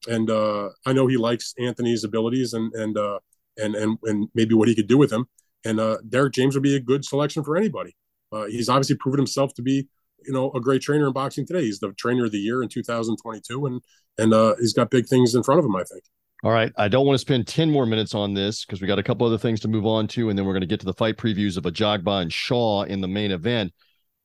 [0.08, 3.19] and uh, I know he likes Anthony's abilities and and uh,
[3.58, 5.28] and and and maybe what he could do with him.
[5.65, 7.96] And uh, Derrick James would be a good selection for anybody.
[8.32, 9.88] Uh, he's obviously proven himself to be,
[10.26, 11.62] you know, a great trainer in boxing today.
[11.62, 13.82] He's the trainer of the year in 2022, and
[14.17, 15.76] and uh, he's got big things in front of him.
[15.76, 16.04] I think.
[16.43, 16.73] All right.
[16.77, 19.25] I don't want to spend 10 more minutes on this because we got a couple
[19.25, 21.15] other things to move on to, and then we're going to get to the fight
[21.15, 23.73] previews of Ajagba and Shaw in the main event.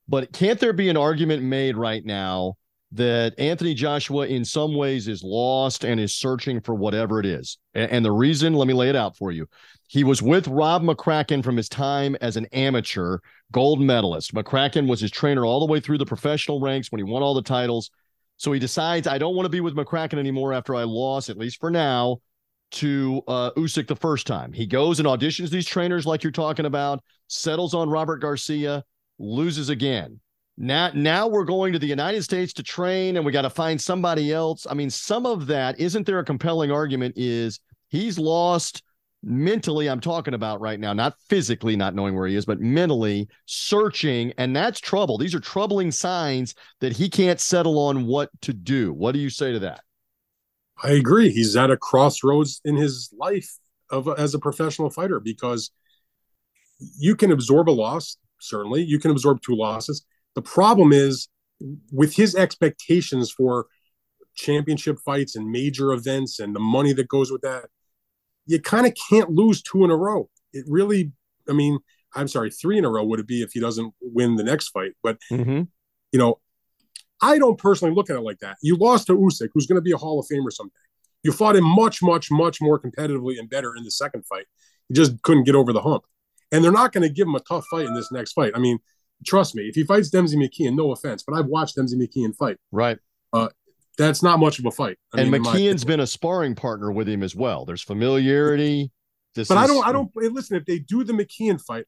[0.07, 2.55] But can't there be an argument made right now
[2.91, 7.57] that Anthony Joshua, in some ways, is lost and is searching for whatever it is?
[7.73, 9.47] A- And, the reason, let me lay it out for you.
[9.87, 13.19] He was with Rob McCracken from his time as an amateur
[13.53, 14.33] gold medalist.
[14.33, 17.33] McCracken was his trainer all the way through the professional ranks when he won all
[17.33, 17.91] the titles.
[18.39, 21.37] So he decides, I don't want to be with McCracken anymore after I lost, at
[21.37, 22.19] least for now,
[22.71, 24.53] to uh, Usyk the first time.
[24.53, 28.85] He goes and auditions these trainers like you're talking about, settles on Robert Garcia,
[29.17, 30.21] loses again.
[30.57, 33.79] Now, now we're going to the United States to train, and we got to find
[33.79, 34.65] somebody else.
[34.69, 37.15] I mean, some of that isn't there a compelling argument?
[37.17, 38.83] Is he's lost
[39.23, 39.89] mentally?
[39.89, 44.33] I'm talking about right now, not physically, not knowing where he is, but mentally searching,
[44.37, 45.17] and that's trouble.
[45.17, 48.93] These are troubling signs that he can't settle on what to do.
[48.93, 49.81] What do you say to that?
[50.81, 51.31] I agree.
[51.31, 53.57] He's at a crossroads in his life
[53.89, 55.71] of as a professional fighter because
[56.97, 58.17] you can absorb a loss.
[58.39, 60.05] Certainly, you can absorb two losses.
[60.35, 61.27] The problem is
[61.91, 63.67] with his expectations for
[64.35, 67.65] championship fights and major events and the money that goes with that.
[68.45, 70.29] You kind of can't lose two in a row.
[70.53, 71.11] It really,
[71.47, 71.79] I mean,
[72.15, 74.69] I'm sorry, three in a row would it be if he doesn't win the next
[74.69, 74.93] fight?
[75.03, 75.63] But Mm-hmm.
[76.11, 76.39] you know,
[77.21, 78.57] I don't personally look at it like that.
[78.61, 80.73] You lost to Usyk, who's going to be a Hall of Famer someday.
[81.21, 84.45] You fought him much, much, much more competitively and better in the second fight.
[84.87, 86.03] You just couldn't get over the hump.
[86.51, 88.53] And they're not going to give him a tough fight in this next fight.
[88.55, 88.79] I mean,
[89.25, 92.57] trust me, if he fights Demsey McKean, no offense, but I've watched Demsey McKean fight.
[92.71, 92.97] Right.
[93.99, 94.97] That's not much of a fight.
[95.13, 97.65] I and mean, McKean's been a sparring partner with him as well.
[97.65, 98.91] There's familiarity.
[99.35, 101.83] This But I don't, I don't, listen, if they do the McKean fight,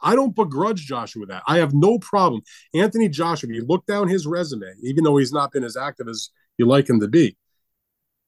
[0.00, 1.42] I don't begrudge Joshua that.
[1.48, 2.42] I have no problem.
[2.72, 6.30] Anthony Joshua, you look down his resume, even though he's not been as active as
[6.56, 7.36] you like him to be,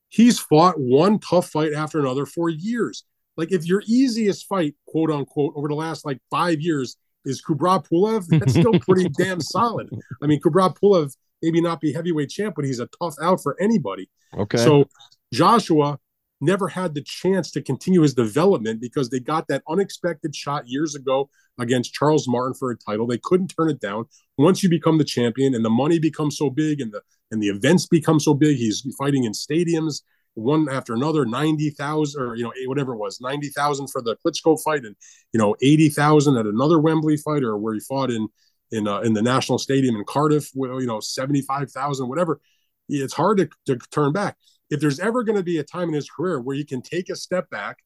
[0.08, 3.04] he's fought one tough fight after another for years.
[3.36, 7.86] Like if your easiest fight, quote unquote, over the last like five years is Kubrat
[7.88, 9.88] Pulev, that's still pretty damn solid.
[10.20, 13.56] I mean, Kubrat Pulev maybe not be heavyweight champ, but he's a tough out for
[13.60, 14.08] anybody.
[14.36, 14.58] Okay.
[14.58, 14.88] So
[15.32, 15.98] Joshua
[16.40, 20.94] never had the chance to continue his development because they got that unexpected shot years
[20.94, 21.28] ago
[21.58, 23.06] against Charles Martin for a title.
[23.06, 24.06] They couldn't turn it down.
[24.38, 27.00] Once you become the champion and the money becomes so big and the
[27.30, 30.02] and the events become so big, he's fighting in stadiums.
[30.34, 34.84] one after another, 90,000 or, you know, whatever it was, 90,000 for the Klitschko fight
[34.84, 34.96] and,
[35.32, 38.28] you know, 80,000 at another Wembley fight or where he fought in,
[38.72, 42.40] in, uh, in the national stadium in Cardiff, you know, 75,000, whatever.
[42.88, 44.36] It's hard to, to turn back.
[44.70, 47.08] If there's ever going to be a time in his career where he can take
[47.10, 47.78] a step back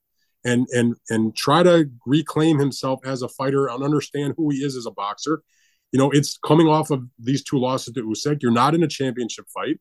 [0.44, 4.76] and, and, and try to reclaim himself as a fighter and understand who he is
[4.76, 5.42] as a boxer,
[5.92, 8.42] you know, it's coming off of these two losses to Usyk.
[8.42, 9.80] You're not in a championship fight.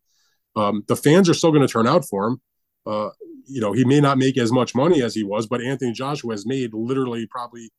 [0.55, 2.41] Um, the fans are still going to turn out for him.
[2.85, 3.09] Uh,
[3.45, 6.33] you know, he may not make as much money as he was, but Anthony Joshua
[6.33, 7.69] has made literally probably.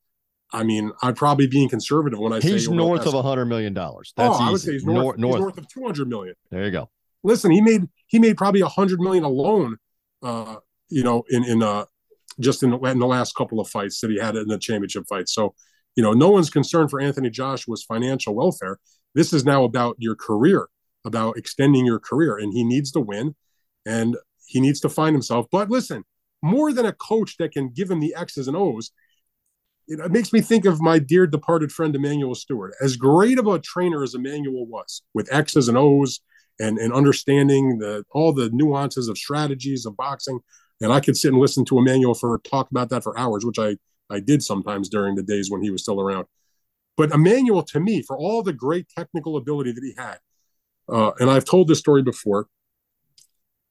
[0.51, 3.45] I mean, I'm probably being conservative when I he's say he's north of a hundred
[3.45, 4.13] million dollars.
[4.15, 5.35] That's oh, I would say he's north, north.
[5.35, 6.35] He's north of two hundred million.
[6.51, 6.89] There you go.
[7.23, 9.77] Listen, he made he made probably a hundred million alone.
[10.23, 10.55] Uh,
[10.89, 11.85] you know, in in uh,
[12.39, 15.05] just in the, in the last couple of fights that he had in the championship
[15.09, 15.27] fight.
[15.27, 15.53] So,
[15.95, 18.79] you know, no one's concerned for Anthony Joshua's financial welfare.
[19.15, 20.67] This is now about your career,
[21.05, 23.35] about extending your career, and he needs to win.
[23.85, 25.47] And he needs to find himself.
[25.51, 26.03] But listen,
[26.41, 28.91] more than a coach that can give him the X's and O's,
[29.87, 32.73] it makes me think of my dear departed friend Emanuel Steward.
[32.81, 36.19] As great of a trainer as Emanuel was, with X's and O's
[36.59, 40.39] and, and understanding the all the nuances of strategies of boxing.
[40.81, 43.59] And I could sit and listen to Emanuel for talk about that for hours, which
[43.59, 43.77] I,
[44.09, 46.25] I did sometimes during the days when he was still around.
[46.97, 50.19] But Emanuel, to me, for all the great technical ability that he had,
[50.89, 52.47] uh, and I've told this story before,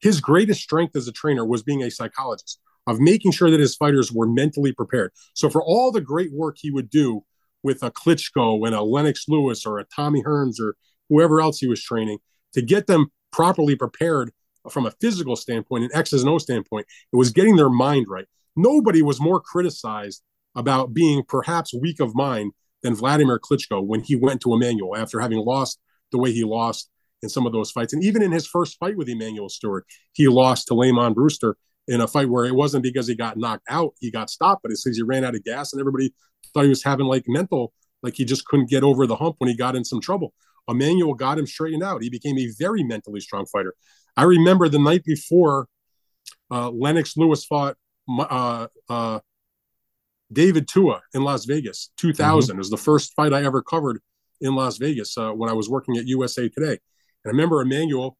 [0.01, 3.77] his greatest strength as a trainer was being a psychologist of making sure that his
[3.77, 5.13] fighters were mentally prepared.
[5.35, 7.25] So for all the great work he would do
[7.63, 10.77] with a Klitschko and a Lennox Lewis or a Tommy Hearns or
[11.09, 12.19] whoever else he was training
[12.53, 14.33] to get them properly prepared
[14.71, 18.27] from a physical standpoint, an X's and O standpoint, it was getting their mind right.
[18.57, 20.23] Nobody was more criticized
[20.55, 25.21] about being perhaps weak of mind than Vladimir Klitschko when he went to Emanuel after
[25.21, 25.79] having lost
[26.13, 26.89] the way he lost
[27.23, 27.93] in some of those fights.
[27.93, 31.57] And even in his first fight with Emanuel Steward, he lost to Lamon Brewster
[31.89, 34.73] in a fight where it wasn't because he got knocked out, he got stopped, but
[34.73, 36.13] it's because he ran out of gas and everybody
[36.53, 37.73] thought he was having like mental,
[38.03, 40.33] like he just couldn't get over the hump when he got in some trouble.
[40.69, 42.03] Emanuel got him straightened out.
[42.03, 43.75] He became a very mentally strong fighter.
[44.17, 45.69] I remember the night before
[46.51, 47.77] uh, Lennox Lewis fought
[48.09, 49.21] uh, uh,
[50.33, 52.51] David Tua in Las Vegas, 2000.
[52.51, 52.57] Mm-hmm.
[52.57, 54.01] It was the first fight I ever covered
[54.41, 56.79] in Las Vegas uh, when I was working at USA Today.
[57.25, 58.17] And I remember Emanuel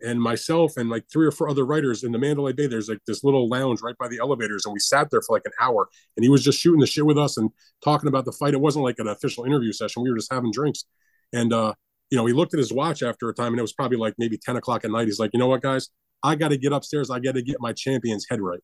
[0.00, 2.66] and myself and like three or four other writers in the Mandalay Bay.
[2.66, 5.46] There's like this little lounge right by the elevators, and we sat there for like
[5.46, 5.88] an hour.
[6.16, 7.50] And he was just shooting the shit with us and
[7.82, 8.54] talking about the fight.
[8.54, 10.02] It wasn't like an official interview session.
[10.02, 10.84] We were just having drinks.
[11.32, 11.74] And uh,
[12.10, 14.14] you know, he looked at his watch after a time, and it was probably like
[14.18, 15.06] maybe 10 o'clock at night.
[15.06, 15.88] He's like, you know what, guys,
[16.22, 17.10] I got to get upstairs.
[17.10, 18.60] I got to get my champion's head right.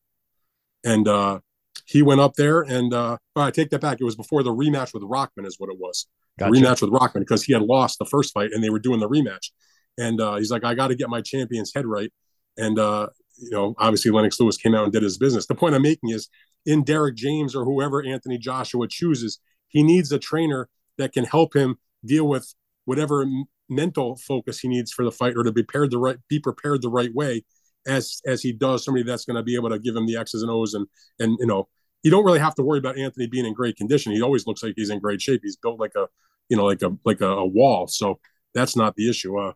[0.84, 1.40] And uh,
[1.86, 4.00] he went up there, and uh, I take that back.
[4.00, 6.06] It was before the rematch with Rahman, is what it was.
[6.38, 6.52] Gotcha.
[6.52, 9.08] rematch with Rahman because he had lost the first fight, and they were doing the
[9.08, 9.50] rematch
[9.98, 12.12] and uh, he's like, I got to get my champion's head right.
[12.56, 15.46] And uh, you know, obviously Lennox Lewis came out and did his business.
[15.46, 16.28] The point I'm making is,
[16.66, 21.54] in Derrick James or whoever Anthony Joshua chooses, he needs a trainer that can help
[21.54, 22.54] him deal with
[22.84, 23.26] whatever
[23.68, 26.82] mental focus he needs for the fight, or to be prepared the right, be prepared
[26.82, 27.44] the right way,
[27.86, 28.84] as as he does.
[28.84, 30.86] Somebody that's going to be able to give him the X's and O's, and
[31.18, 31.68] and you know,
[32.02, 34.12] you don't really have to worry about Anthony being in great condition.
[34.12, 35.40] He always looks like he's in great shape.
[35.42, 36.06] He's built like a,
[36.48, 37.86] you know, like a like a, a wall.
[37.88, 38.20] So
[38.54, 39.36] that's not the issue.
[39.38, 39.52] Uh,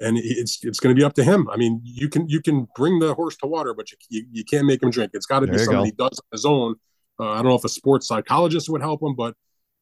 [0.00, 1.48] and it's it's going to be up to him.
[1.50, 4.44] I mean, you can you can bring the horse to water, but you you, you
[4.44, 5.12] can't make him drink.
[5.14, 5.84] It's got to be something go.
[5.84, 6.74] he does on his own.
[7.18, 9.34] Uh, I don't know if a sports psychologist would help him, but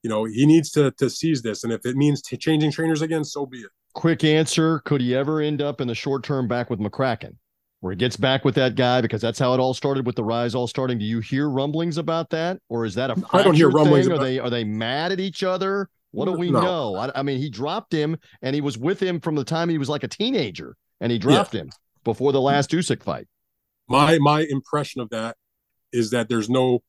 [0.02, 3.02] you know he needs to to seize this, and if it means t- changing trainers
[3.02, 3.70] again, so be it.
[3.94, 7.36] Quick answer: Could he ever end up in the short term back with McCracken,
[7.80, 10.24] where he gets back with that guy because that's how it all started with the
[10.24, 10.98] rise all starting?
[10.98, 14.06] Do you hear rumblings about that, or is that a I don't hear rumblings.
[14.06, 14.14] Thing?
[14.14, 15.88] About- are they are they mad at each other?
[16.10, 16.60] What do we no.
[16.60, 16.96] know?
[16.96, 19.78] I, I, mean, he dropped him, and he was with him from the time he
[19.78, 21.62] was like a teenager and he dropped yeah.
[21.62, 21.70] him
[22.04, 23.26] before the last Usyk fight.
[23.88, 25.36] My my impression of that
[25.92, 26.80] is that there's no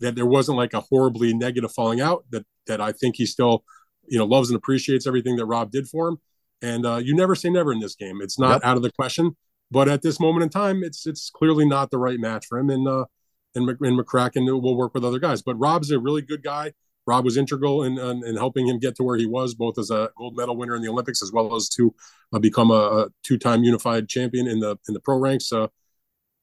[0.00, 2.24] that there wasn't like a horribly negative falling out.
[2.30, 3.64] That that I think he still
[4.06, 6.18] you know loves and appreciates everything that Rob did for him.
[6.62, 8.20] And uh, you never say never in this game.
[8.22, 8.64] It's not yep.
[8.64, 9.36] out of the question.
[9.70, 12.70] But at this moment in time, it's it's clearly not the right match for him.
[12.70, 13.06] And uh,
[13.54, 15.42] and, and McCracken will work with other guys.
[15.42, 16.72] But Rob's a really good guy.
[17.06, 19.90] Rob was integral in, in, in, helping him get to where he was, both as
[19.90, 21.94] a gold medal winner in the Olympics as well as to
[22.32, 25.52] uh, become a, a, two-time unified champion in the in the pro ranks.
[25.52, 25.68] Uh,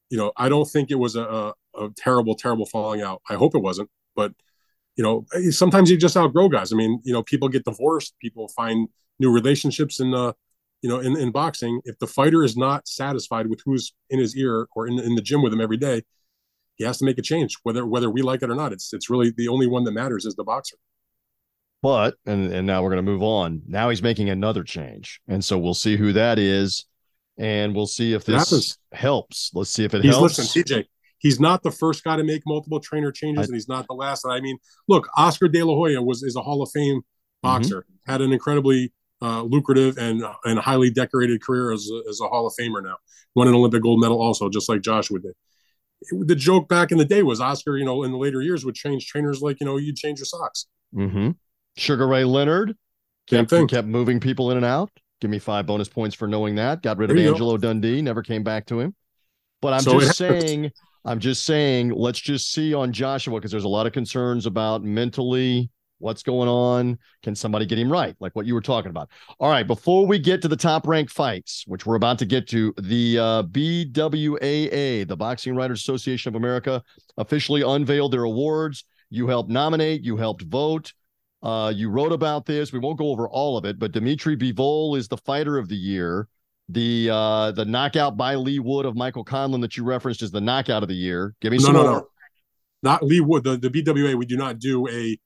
[0.09, 3.21] you know, I don't think it was a, a, terrible, terrible falling out.
[3.29, 4.33] I hope it wasn't, but
[4.95, 6.71] you know, sometimes you just outgrow guys.
[6.71, 8.87] I mean, you know, people get divorced, people find
[9.19, 10.35] new relationships in the,
[10.81, 11.81] you know, in, in boxing.
[11.85, 15.21] If the fighter is not satisfied with who's in his ear or in, in the
[15.21, 16.03] gym with him every day,
[16.75, 18.73] he has to make a change, whether whether we like it or not.
[18.73, 20.77] It's it's really the only one that matters is the boxer.
[21.81, 23.61] But and and now we're going to move on.
[23.67, 26.85] Now he's making another change, and so we'll see who that is.
[27.37, 29.51] and we'll see if this helps.
[29.53, 30.37] Let's see if it he's, helps.
[30.37, 30.85] Listen, TJ,
[31.19, 33.95] he's not the first guy to make multiple trainer changes, I, and he's not the
[33.95, 34.23] last.
[34.25, 34.57] And I mean,
[34.87, 37.47] look, Oscar De La Hoya was is a Hall of Fame mm-hmm.
[37.47, 38.11] boxer, mm-hmm.
[38.11, 42.45] had an incredibly uh, lucrative and and highly decorated career as a, as a Hall
[42.45, 42.97] of Famer now.
[43.35, 45.33] Won an Olympic gold medal also, just like Joshua did.
[46.11, 48.75] The joke back in the day was Oscar, you know, in the later years would
[48.75, 50.67] change trainers like you know you'd change your socks.
[50.93, 51.31] Mm-hmm.
[51.77, 52.75] Sugar Ray Leonard
[53.27, 53.67] kept, thing.
[53.67, 54.91] kept moving people in and out.
[55.21, 56.81] Give me five bonus points for knowing that.
[56.81, 57.57] Got rid of Angelo go.
[57.57, 58.95] Dundee, never came back to him.
[59.61, 60.71] But I'm so just saying,
[61.05, 64.83] I'm just saying, let's just see on Joshua because there's a lot of concerns about
[64.83, 66.99] mentally what's going on.
[67.23, 68.15] Can somebody get him right?
[68.19, 69.09] Like what you were talking about.
[69.39, 72.47] All right, before we get to the top ranked fights, which we're about to get
[72.49, 76.83] to, the uh, BWAA, the Boxing Writers Association of America,
[77.17, 78.85] officially unveiled their awards.
[79.09, 80.93] You helped nominate, you helped vote.
[81.41, 82.71] Uh, you wrote about this.
[82.71, 85.75] We won't go over all of it, but Dmitry Bivol is the fighter of the
[85.75, 86.27] year.
[86.69, 90.39] The uh, the knockout by Leigh Wood of Michael Conlan that you referenced is the
[90.39, 91.35] knockout of the year.
[91.41, 91.91] Give me no, some no, more.
[91.91, 92.07] No.
[92.83, 93.43] Not Leigh Wood.
[93.43, 95.17] The, the BWA, we do not do a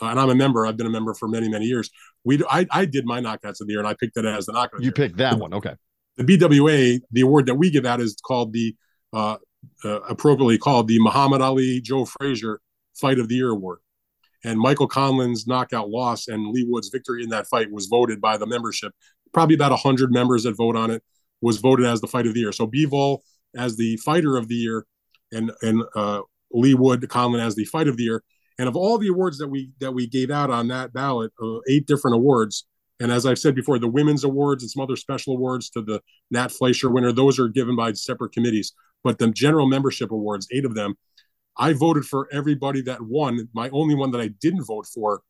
[0.00, 0.66] and I'm a member.
[0.66, 1.90] I've been a member for many, many years.
[2.24, 4.52] We, I, I did my knockouts of the year, and I picked it as the
[4.52, 4.82] knockout.
[4.82, 5.74] You picked that one, okay?
[6.16, 8.74] The BWA, the award that we give out is called the
[9.12, 9.36] uh,
[9.84, 12.60] uh, appropriately called the Muhammad Ali Joe Frazier
[12.94, 13.78] Fight of the Year Award.
[14.44, 18.36] And Michael Conlan's knockout loss and Leigh Wood's victory in that fight was voted by
[18.36, 18.92] the membership.
[19.32, 21.02] Probably about hundred members that vote on it
[21.40, 22.52] was voted as the fight of the year.
[22.52, 23.20] So Bivol
[23.54, 24.86] as the fighter of the year,
[25.30, 28.22] and and uh, Leigh Wood Conlan as the fight of the year.
[28.62, 31.58] And of all the awards that we that we gave out on that ballot, uh,
[31.68, 32.64] eight different awards.
[33.00, 36.00] And as I've said before, the women's awards and some other special awards to the
[36.30, 38.72] Nat Fleischer winner, those are given by separate committees.
[39.02, 40.94] But the general membership awards, eight of them,
[41.56, 43.48] I voted for everybody that won.
[43.52, 45.22] My only one that I didn't vote for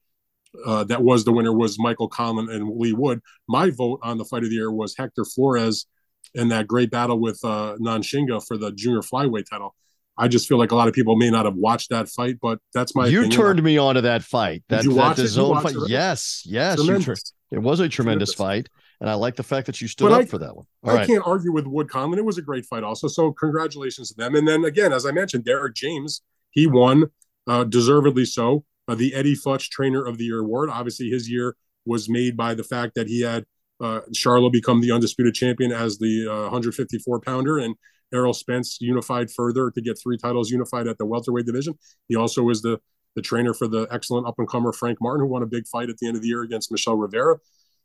[0.67, 3.23] uh, that was the winner was Michael Conlan and Leigh Wood.
[3.49, 5.87] My vote on the fight of the year was Hector Flores
[6.35, 9.75] in that great battle with uh, Nontshinga for the junior flyweight title.
[10.19, 12.59] I just feel like a lot of people may not have watched that fight, but
[12.75, 13.07] that's my.
[13.07, 13.41] You opinion.
[13.41, 14.63] turned me on to that fight.
[14.69, 15.75] That, Did you that DAZN fight.
[15.75, 15.89] It?
[15.89, 16.79] Yes, yes.
[16.79, 18.69] it was a tremendous, tremendous, fight,
[19.01, 20.67] and I like the fact that you stood but up I, for that one.
[20.85, 21.07] All I right.
[21.07, 22.19] can't argue with Wood Conlan.
[22.19, 23.09] It was a great fight, also.
[23.09, 24.35] So congratulations to them.
[24.35, 27.07] And then again, as I mentioned, Derrick James, he won,
[27.49, 30.71] uh, deservedly so, uh, the Eddie Futch Trainer of the Year award.
[30.71, 33.45] Obviously, his year was made by the fact that he had
[33.81, 37.75] uh, Charlo become the undisputed champion as the 154 uh, pounder, and
[38.13, 41.75] Errol Spence unified further to get three titles unified at the welterweight division.
[42.09, 42.79] He also was the
[43.15, 45.91] the trainer for the excellent up and comer Frank Martin, who won a big fight
[45.91, 47.37] at the end of the year against Michel Rivera.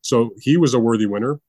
[0.02, 1.42] So he was a worthy winner.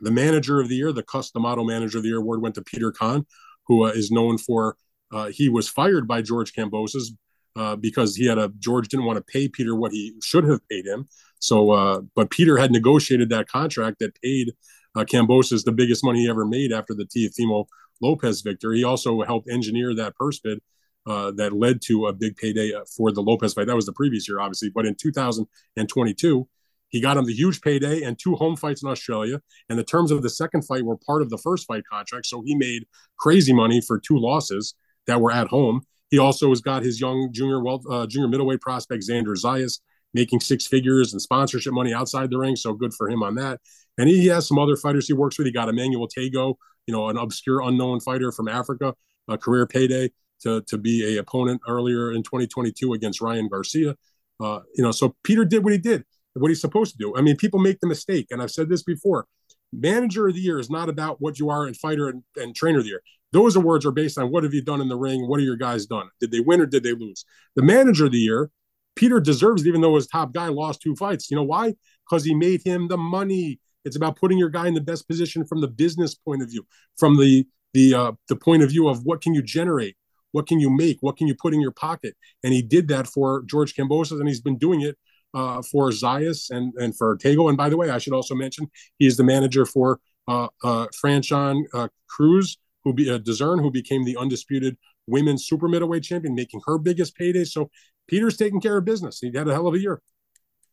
[0.00, 2.90] The manager of the year, the Cus-D'Amato Manager of the Year award went to Peter
[2.90, 3.26] Kahn,
[3.66, 4.76] who uh, is known for
[5.12, 7.08] uh, he was fired by George Kambosos
[7.56, 10.66] uh, because he had a George didn't want to pay Peter what he should have
[10.68, 11.08] paid him.
[11.40, 14.52] So, uh, but Peter had negotiated that contract that paid
[14.96, 17.66] uh, Kambosos the biggest money he ever made after the Teofimo
[18.00, 18.78] Lopez victory.
[18.78, 20.60] He also helped engineer that purse bid
[21.06, 23.66] uh, that led to a big payday for the Lopez fight.
[23.66, 24.70] That was the previous year, obviously.
[24.70, 26.48] But in 2022,
[26.88, 29.40] he got him the huge payday and two home fights in Australia.
[29.68, 32.26] And the terms of the second fight were part of the first fight contract.
[32.26, 32.84] So he made
[33.16, 34.74] crazy money for two losses
[35.06, 35.82] that were at home.
[36.10, 39.78] He also has got his young junior well, uh, junior middleweight prospect Xander Zayas
[40.12, 42.56] making six figures and sponsorship money outside the ring.
[42.56, 43.60] So good for him on that.
[43.96, 45.46] And he has some other fighters he works with.
[45.46, 46.56] He got Emmanuel Tagoe,
[46.90, 48.96] you know, an obscure unknown fighter from Africa,
[49.28, 53.94] a career payday to, to be a opponent earlier in 2022 against Ryan Garcia.
[54.40, 57.14] Uh, you know, so Peter did what he did, what he's supposed to do.
[57.16, 59.26] I mean, people make the mistake, and I've said this before.
[59.72, 62.78] Manager of the year is not about what you are in fighter and, and trainer
[62.78, 63.02] of the year.
[63.30, 65.28] Those awards are based on what have you done in the ring?
[65.28, 66.08] What are your guys done?
[66.18, 67.24] Did they win or did they lose?
[67.54, 68.50] The manager of the year,
[68.96, 71.30] Peter deserves it, even though his top guy lost two fights.
[71.30, 71.74] You know why?
[72.04, 73.60] Because he made him the money.
[73.84, 76.66] It's about putting your guy in the best position from the business point of view,
[76.98, 79.96] from the the uh, the point of view of what can you generate,
[80.32, 83.06] what can you make, what can you put in your pocket, and he did that
[83.06, 84.98] for George Kambosos, and he's been doing it
[85.34, 87.48] uh, for Zayas and and for Tagoe.
[87.48, 90.86] And by the way, I should also mention he is the manager for uh, uh,
[91.02, 96.34] Franchon uh, Crews, who be uh, DAZN, who became the undisputed women's super middleweight champion,
[96.34, 97.44] making her biggest payday.
[97.44, 97.70] So
[98.06, 99.20] Peter's taking care of business.
[99.20, 100.00] He had a hell of a year.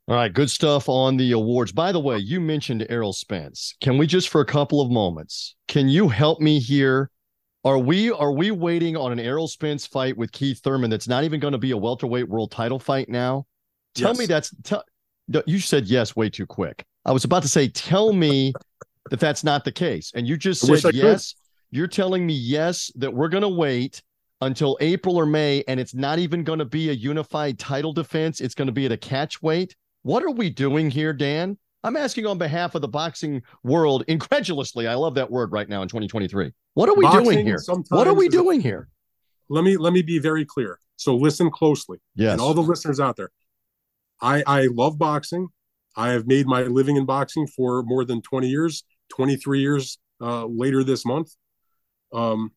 [0.09, 1.73] All right, good stuff on the awards.
[1.73, 3.75] By the way, you mentioned Errol Spence.
[3.81, 7.11] Can we just for a couple of moments, can you help me here?
[7.65, 11.25] Are we are we waiting on an Errol Spence fight with Keith Thurman that's not
[11.25, 13.47] even going to be a welterweight world title fight now?
[13.95, 14.19] Tell yes.
[14.19, 14.83] me that's tell
[15.45, 16.85] you said yes way too quick.
[17.03, 18.53] I was about to say tell me
[19.09, 20.13] that that's not the case.
[20.15, 21.33] And you just said yes.
[21.33, 21.77] Could.
[21.77, 24.01] You're telling me yes that we're going to wait
[24.39, 28.39] until April or May and it's not even going to be a unified title defense.
[28.39, 29.75] It's going to be at a catch weight.
[30.07, 31.57] What are we doing here, Dan?
[31.83, 34.87] I'm asking on behalf of the boxing world incredulously.
[34.87, 36.53] I love that word right now in 2023.
[36.75, 37.59] What are we boxing doing here?
[37.89, 38.87] What are we doing here?
[39.49, 40.79] Let me let me be very clear.
[40.95, 41.97] So listen closely.
[42.15, 42.31] Yes.
[42.31, 43.31] And all the listeners out there.
[44.21, 45.49] I I love boxing.
[45.97, 50.45] I have made my living in boxing for more than 20 years, 23 years uh,
[50.45, 51.35] later this month.
[52.13, 52.53] Um,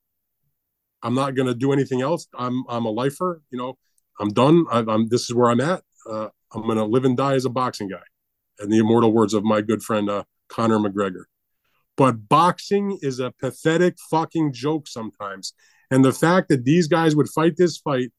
[1.02, 2.28] I'm not going to do anything else.
[2.32, 3.42] I'm I'm a lifer.
[3.50, 3.76] You know,
[4.20, 4.66] I'm done.
[4.70, 5.82] I, am this is where I'm at.
[6.08, 8.02] Uh, I'm going to live and die as a boxing guy,
[8.58, 11.24] and the immortal words of my good friend uh, Conor McGregor.
[11.96, 15.54] But boxing is a pathetic fucking joke sometimes,
[15.90, 18.10] and the fact that these guys would fight this fight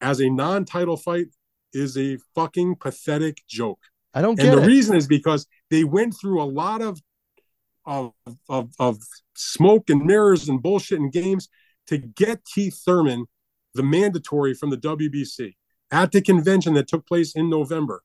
[0.00, 1.26] as a non-title fight
[1.72, 3.80] is a fucking pathetic joke.
[4.14, 4.66] I don't get and the it.
[4.66, 7.00] reason is because they went through a lot of
[7.84, 8.12] of,
[8.48, 8.98] of, of
[9.36, 11.48] smoke and mirrors and bullshit and games
[11.86, 13.26] to get Keith Thurman
[13.74, 15.54] the mandatory from the WBC.
[15.90, 18.02] At the convention that took place in November,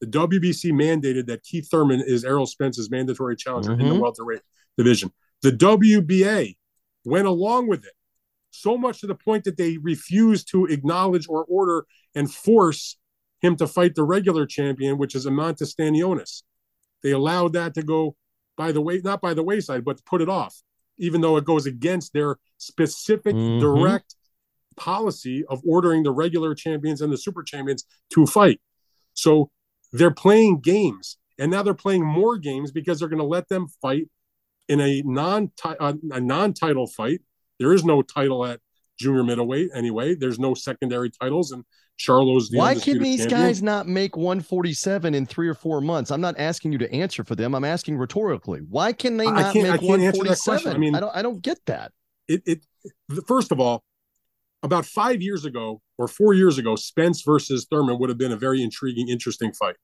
[0.00, 3.80] the WBC mandated that Keith Thurman is Errol Spence's mandatory challenger mm-hmm.
[3.80, 4.02] in the mm-hmm.
[4.02, 4.40] welterweight
[4.76, 5.12] division.
[5.42, 6.56] The WBA
[7.04, 7.92] went along with it,
[8.50, 12.96] so much to the point that they refused to acknowledge or order and force
[13.40, 16.42] him to fight the regular champion, which is Eimantas Stanionis.
[17.02, 18.16] They allowed that to go
[18.56, 20.62] by the way, not by the wayside, but put it off,
[20.98, 23.60] even though it goes against their specific mm-hmm.
[23.60, 24.14] direct
[24.76, 28.60] policy of ordering the regular champions and the super champions to fight.
[29.14, 29.50] So
[29.92, 33.68] they're playing games, and now they're playing more games because they're going to let them
[33.80, 34.08] fight
[34.68, 35.50] in a non
[35.80, 37.20] a non title fight.
[37.58, 38.60] There is no title at
[38.98, 40.14] junior middleweight anyway.
[40.14, 41.64] There's no secondary titles, and
[41.96, 43.40] Charlo's the Why can these champion.
[43.40, 46.10] guys not make 147 in three or four months?
[46.10, 47.54] I'm not asking you to answer for them.
[47.54, 48.60] I'm asking rhetorically.
[48.68, 50.72] Why can they not make 147?
[50.72, 51.92] I mean, I don't I don't get that.
[52.28, 52.66] It it
[53.26, 53.84] first of all,
[54.62, 58.36] about five years ago or four years ago, Spence versus Thurman would have been a
[58.36, 59.76] very intriguing, interesting fight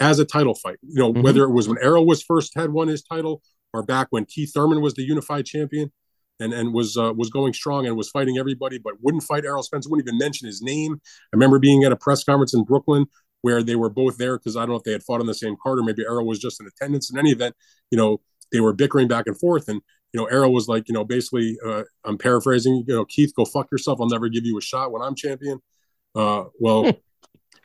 [0.00, 0.78] as a title fight.
[0.82, 1.22] You know, mm-hmm.
[1.22, 3.42] whether it was when Errol was first had won his title
[3.72, 5.92] or back when Keith Thurman was the unified champion
[6.40, 9.62] and and was uh, was going strong and was fighting everybody, but wouldn't fight Errol
[9.62, 9.88] Spence.
[9.88, 11.00] Wouldn't even mention his name.
[11.32, 13.06] I remember being at a press conference in Brooklyn
[13.42, 15.34] where they were both there because I don't know if they had fought on the
[15.34, 17.10] same card or maybe Errol was just in attendance.
[17.10, 17.54] In any event,
[17.90, 18.20] you know
[18.52, 19.80] they were bickering back and forth, and
[20.14, 23.44] you know Errol was like, you know, basically, uh, I'm paraphrasing, you know, Keith, go
[23.44, 24.00] fuck yourself.
[24.00, 25.60] I'll never give you a shot when I'm champion.
[26.14, 26.90] Uh, well,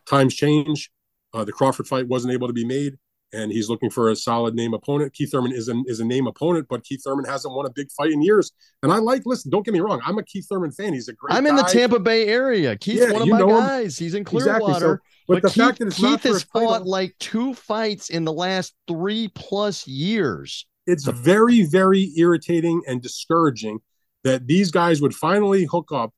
[0.05, 0.91] times change.
[1.33, 2.97] Uh, the Crawford fight wasn't able to be made
[3.33, 5.13] and he's looking for a solid name opponent.
[5.13, 7.91] Keith Thurman is a, is a name opponent, but Keith Thurman hasn't won a big
[7.91, 8.51] fight in years.
[8.83, 10.93] And I like, listen, don't get me wrong, I'm a Keith Thurman fan.
[10.93, 11.35] He's a great.
[11.35, 12.75] I'm in the Tampa Bay area.
[12.77, 13.99] Keith's yeah, one of my guys.
[13.99, 14.05] Him.
[14.05, 14.65] He's in Clearwater.
[14.65, 14.79] Exactly.
[14.79, 14.97] So,
[15.27, 18.33] but, but the Keith, fact that it's Keith has fought like two fights in the
[18.33, 20.65] last three plus years.
[20.89, 23.79] It's very, very irritating and discouraging
[24.23, 26.13] that these guys would finally hook up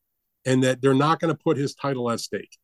[0.45, 2.57] and that they're not going to put his title at stake.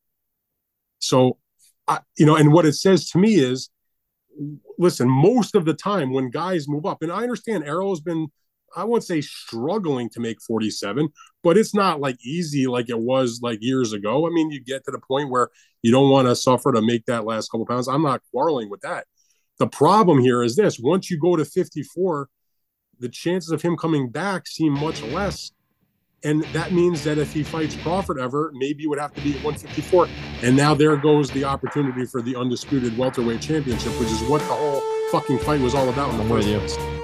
[0.98, 1.38] So,
[1.86, 3.70] I, you know, and what it says to me is
[4.78, 8.28] listen, most of the time when guys move up, and I understand Errol's been,
[8.76, 11.08] I won't say struggling to make 47,
[11.42, 14.26] but it's not like easy like it was like years ago.
[14.26, 15.48] I mean, you get to the point where
[15.82, 17.88] you don't want to suffer to make that last couple pounds.
[17.88, 19.06] I'm not quarreling with that.
[19.58, 22.28] The problem here is this once you go to 54,
[23.00, 25.52] the chances of him coming back seem much less
[26.24, 29.30] and that means that if he fights Crawford ever, maybe it would have to be
[29.30, 30.08] at 154.
[30.42, 34.46] And now there goes the opportunity for the undisputed welterweight championship, which is what the
[34.54, 34.82] whole
[35.12, 36.97] fucking fight was all about in the first place.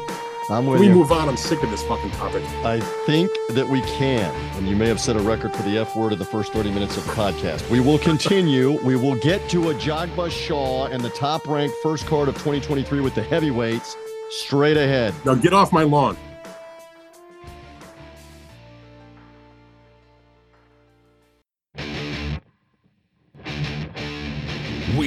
[0.51, 0.95] I'm with we you.
[0.95, 1.29] move on.
[1.29, 2.43] I'm sick of this fucking topic.
[2.65, 5.97] I think that we can, and you may have set a record for the F
[5.97, 7.69] word in the first 30 minutes of the podcast.
[7.71, 8.81] We will continue.
[8.85, 13.01] we will get to a Ajagba Shaw and the top ranked first card of 2023
[13.01, 13.97] with the heavyweights
[14.31, 15.15] straight ahead.
[15.25, 16.17] Now get off my lawn.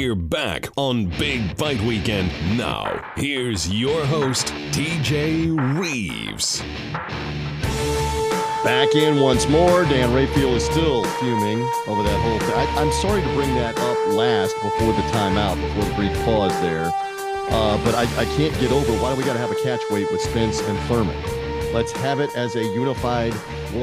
[0.07, 2.31] We're back on Big Fight Weekend.
[2.57, 6.61] Now, here's your host, TJ Reeves.
[8.63, 9.83] Back in once more.
[9.83, 12.55] Dan Rafael is still fuming over that whole thing.
[12.55, 16.57] I, am sorry to bring that up last before the timeout, before the brief pause
[16.61, 16.89] there.
[17.49, 19.81] Uh, but I, I can't get over why do we got to have a catch
[19.89, 21.21] weight with Spence and Thurman?
[21.73, 23.33] Let's have it as a unified.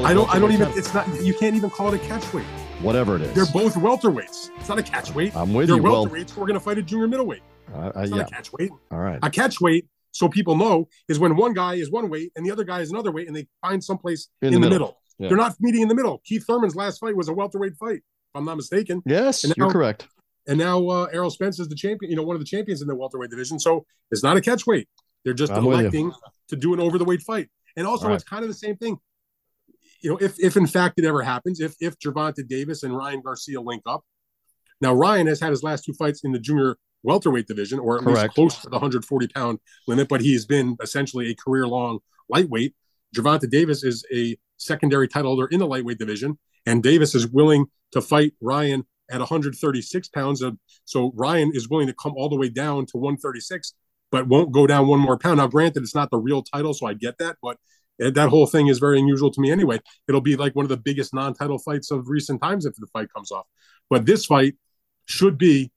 [0.03, 0.27] I don't.
[0.33, 0.69] I don't even.
[0.69, 1.07] It's not.
[1.21, 2.47] You can't even call it a catch weight
[2.81, 3.33] whatever it is.
[3.33, 4.49] They're both welterweights.
[4.57, 5.35] It's not a catch weight.
[5.35, 5.83] I'm with They're you.
[5.83, 6.35] They're welterweights.
[6.35, 7.41] Well, we're going to fight a junior middleweight.
[7.73, 8.21] Uh, uh, yeah.
[8.21, 8.71] a catch weight.
[8.91, 9.19] All right.
[9.23, 12.51] A catch weight, so people know, is when one guy is one weight and the
[12.51, 14.71] other guy is another weight, and they find someplace in, in the, middle.
[14.71, 14.97] middle.
[15.17, 15.29] Yeah.
[15.29, 16.21] They're not meeting in the middle.
[16.25, 19.01] Keith Thurman's last fight was a welterweight fight, if I'm not mistaken.
[19.05, 20.07] Yes, now, you're correct.
[20.47, 22.11] And now uh, Errol Spence is the champion.
[22.11, 23.59] You know, one of the champions in the welterweight division.
[23.59, 24.87] So it's not a catch weight.
[25.23, 26.11] They're just I'm electing
[26.49, 27.49] to do an over the weight fight.
[27.75, 28.15] And also, right.
[28.15, 28.97] it's kind of the same thing
[30.05, 33.21] you know, if if in fact it ever happens, if if Gervonta Davis and Ryan
[33.21, 34.03] Garcia link up,
[34.79, 38.03] now Ryan has had his last two fights in the junior welterweight division, or at
[38.03, 38.19] Correct.
[38.19, 40.07] least close to the 140 pound limit.
[40.07, 41.99] But he's been essentially a career long
[42.29, 42.75] lightweight.
[43.15, 46.37] Gervonta Davis is a secondary title holder in the lightweight division,
[46.67, 50.43] and Davis is willing to fight Ryan at 136 pounds.
[50.43, 53.73] Of, So Ryan is willing to come all the way down to 136,
[54.11, 55.37] but won't go down one more pound.
[55.37, 57.57] Now, granted, it's not the real title, so I get that, but
[57.99, 59.79] that whole thing is very unusual to me anyway.
[60.07, 63.07] It'll be like one of the biggest non-title fights of recent times if the fight
[63.13, 63.45] comes off.
[63.89, 64.55] But this fight
[65.05, 65.71] should be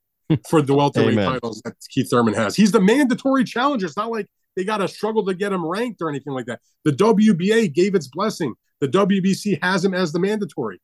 [0.48, 2.56] for the welterweight titles that Keith Thurman has.
[2.56, 3.86] He's the mandatory challenger.
[3.86, 6.60] It's not like they got to struggle to get him ranked or anything like that.
[6.84, 8.54] The WBA gave its blessing.
[8.80, 10.80] The WBC has him as the mandatory.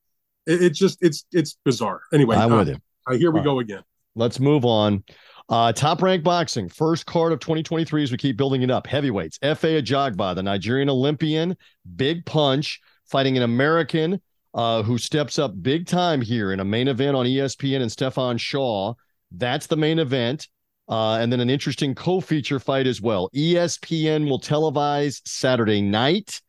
[0.47, 2.03] It, it just it's it's bizarre.
[2.13, 2.77] Anyway, I'm uh, with you.
[3.07, 3.83] Uh, here we All go again.
[4.15, 5.05] Let's move on.
[5.49, 8.87] Uh, top rank boxing, first card of 2023 as we keep building it up.
[8.87, 11.57] Heavyweights, Efe Ajagba, the Nigerian Olympian,
[11.97, 14.21] big punch, fighting an American
[14.55, 18.39] uh, who steps up big time here in a main event on ESPN and Stephan
[18.39, 18.95] Shaw.
[19.33, 20.49] That's the main event.
[20.89, 23.31] Uh, and then an interesting co-feature fight as well.
[23.35, 26.41] ESPN will televise Saturday night.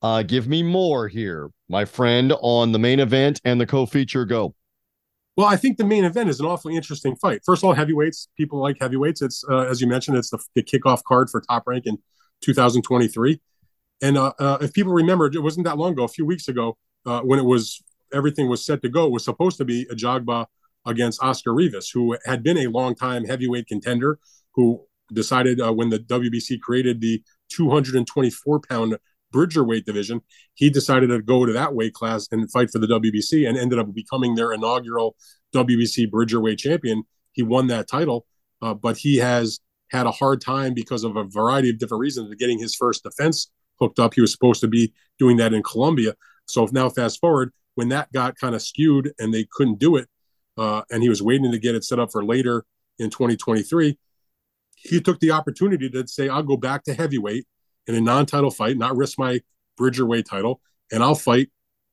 [0.00, 4.24] Uh, give me more here, my friend, on the main event and the co-feature.
[4.24, 4.54] Go.
[5.36, 7.40] Well, I think the main event is an awfully interesting fight.
[7.44, 8.28] First of all, heavyweights.
[8.36, 9.22] People like heavyweights.
[9.22, 11.98] It's uh, as you mentioned, it's the, the, kickoff card for Top Rank in
[12.42, 13.40] 2023.
[14.02, 16.76] And uh, uh, if people remember, it wasn't that long ago, a few weeks ago,
[17.06, 19.08] uh, when it was everything was set to go.
[19.08, 20.46] Was supposed to be Ajagba
[20.86, 24.18] against Oscar Rivas, who had been a long-time heavyweight contender,
[24.54, 28.98] who decided uh, when the WBC created the 224 pound
[29.32, 30.20] Bridger weight division,
[30.54, 33.78] he decided to go to that weight class and fight for the WBC and ended
[33.78, 35.16] up becoming their inaugural
[35.54, 37.02] WBC Bridger weight champion.
[37.32, 38.26] He won that title,
[38.60, 39.60] uh, but he has
[39.90, 43.50] had a hard time because of a variety of different reasons getting his first defense
[43.78, 44.14] hooked up.
[44.14, 46.14] He was supposed to be doing that in Colombia.
[46.46, 50.08] So now fast forward, when that got kind of skewed and they couldn't do it,
[50.58, 52.64] uh, and he was waiting to get it set up for later
[52.98, 53.98] in 2023.
[54.76, 57.46] He took the opportunity to say, I'll go back to heavyweight
[57.86, 59.40] in a non-title fight, not risk my
[59.76, 60.60] Bridger weight title,
[60.90, 61.50] and I'll fight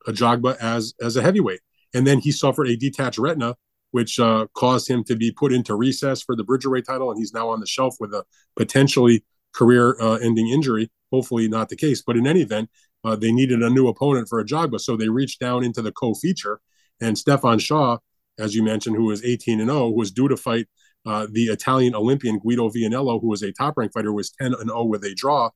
[0.07, 1.61] Ajagba as as a heavyweight.
[1.93, 3.55] And then he suffered a detached retina,
[3.91, 7.19] which uh, caused him to be put into recess for the Bridger weight title, and
[7.19, 8.25] he's now on the shelf with a
[8.55, 9.23] potentially
[9.53, 10.91] career-ending uh, injury.
[11.11, 12.03] Hopefully, not the case.
[12.05, 12.69] But in any event,
[13.03, 16.59] uh, they needed a new opponent for Ajagba, so they reached down into the co-feature,
[17.01, 17.97] and Stephan Shaw
[18.39, 20.67] as you mentioned, who was 18 and 0, was due to fight
[21.05, 24.69] uh, the Italian Olympian Guido Vianello, who was a top ranked fighter, was 10 and
[24.69, 25.49] 0 with a draw.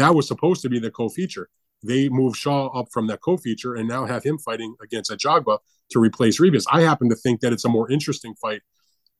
[0.00, 1.50] That was supposed to be the co feature.
[1.82, 5.58] They moved Shaw up from that co feature and now have him fighting against Ajagba
[5.90, 6.66] to replace Rivas.
[6.72, 8.62] I happen to think that it's a more interesting fight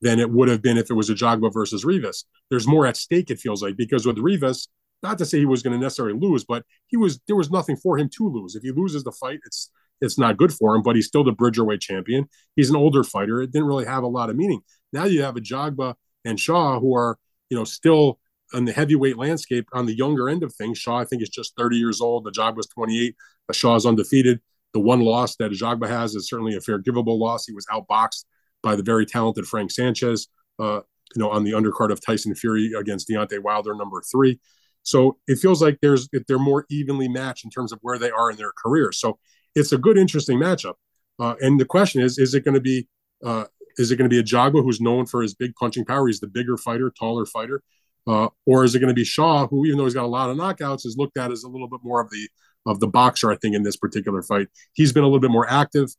[0.00, 2.24] than it would have been if it was Ajagba versus Rivas.
[2.48, 4.68] There's more at stake, it feels like, because with Rivas,
[5.02, 7.76] not to say he was going to necessarily lose, but he was there was nothing
[7.76, 8.54] for him to lose.
[8.54, 9.70] If he loses the fight, it's
[10.00, 12.26] it's not good for him, but he's still the Bridgerweight champion.
[12.56, 13.42] He's an older fighter.
[13.42, 14.62] It didn't really have a lot of meaning.
[14.94, 17.18] Now you have Ajagba and Shaw who are,
[17.50, 18.18] you know, still
[18.54, 20.78] on the heavyweight landscape on the younger end of things.
[20.78, 22.24] Shaw, I think, is just 30 years old.
[22.24, 23.14] The job was 28.
[23.52, 24.40] Shaw is undefeated.
[24.72, 27.46] The one loss that Ajagba has is certainly a fair forgivable loss.
[27.46, 28.24] He was outboxed
[28.62, 30.28] by the very talented Frank Sanchez,
[30.58, 30.80] uh,
[31.14, 34.38] you know, on the undercard of Tyson Fury against Deontay Wilder, number three.
[34.82, 38.30] So it feels like there's they're more evenly matched in terms of where they are
[38.30, 38.92] in their career.
[38.92, 39.18] So
[39.54, 40.74] it's a good, interesting matchup.
[41.18, 42.88] Uh, and the question is, is it going to be,
[43.24, 43.44] uh,
[43.76, 46.06] is it going to be Ajagba who's known for his big punching power?
[46.06, 47.62] He's the bigger fighter, taller fighter,
[48.10, 50.30] uh, or is it going to be Shaw, who even though he's got a lot
[50.30, 52.28] of knockouts, is looked at as a little bit more of the
[52.66, 53.30] of the boxer?
[53.30, 55.94] I think in this particular fight, he's been a little bit more active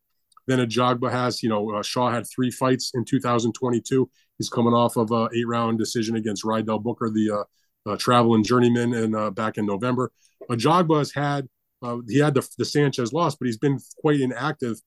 [0.45, 1.41] than Ajagba has.
[1.41, 4.09] You know, uh, Shaw had three fights in 2022.
[4.37, 8.43] He's coming off of a eight round decision against Rydell Booker, the uh, uh, traveling
[8.43, 10.11] journeyman, and back in November.
[10.49, 11.47] Ajagba has had
[11.81, 14.77] uh, he had the, the Sanchez loss, but he's been quite inactive,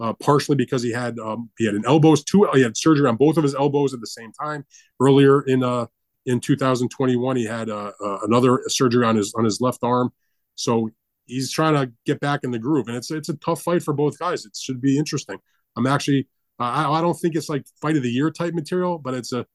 [0.00, 3.16] uh, partially because he had um, he had an elbows two he had surgery on
[3.16, 4.64] both of his elbows at the same time.
[5.00, 5.86] Earlier in uh
[6.26, 10.12] in 2021, he had uh, uh, another surgery on his on his left arm,
[10.54, 10.90] so
[11.26, 13.94] he's trying to get back in the groove, and it's it's a tough fight for
[13.94, 14.44] both guys.
[14.44, 15.38] It should be interesting.
[15.76, 19.14] I'm actually I, I don't think it's like fight of the year type material, but
[19.14, 19.46] it's a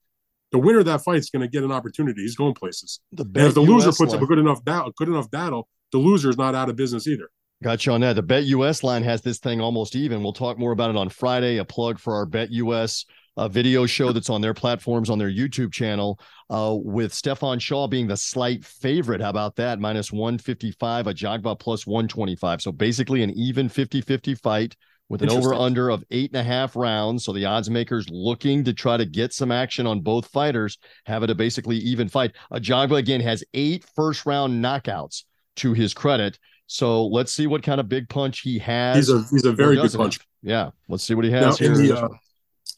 [0.52, 2.22] the winner of that fight is going to get an opportunity.
[2.22, 3.02] He's going places.
[3.12, 4.16] The and if the US loser puts line.
[4.16, 7.30] up a good enough battle, good enough battle, the loser's not out of business either.
[7.64, 8.14] Got you on that.
[8.14, 10.22] The Bet US line has this thing almost even.
[10.22, 11.58] We'll talk more about it on Friday.
[11.58, 13.06] A plug for our Bet US
[13.38, 16.20] uh, video show that's on their platforms on their YouTube channel,
[16.50, 19.22] uh, with Stephan Shaw being the slight favorite.
[19.22, 19.80] How about that?
[19.80, 22.62] Minus 155, a Ajagba plus 125.
[22.62, 24.76] So basically an even 50 50 fight
[25.10, 27.24] with an over under of eight and a half rounds.
[27.24, 31.24] So the odds makers looking to try to get some action on both fighters have
[31.24, 32.36] it a basically even fight.
[32.52, 35.24] A Ajagba again has eight first round knockouts
[35.58, 36.38] to his credit.
[36.68, 38.98] So let's see what kind of big punch he has.
[38.98, 40.20] He's a he's a very good punch.
[40.44, 41.78] Yeah, let's see what he has now, here.
[41.78, 42.08] The, uh,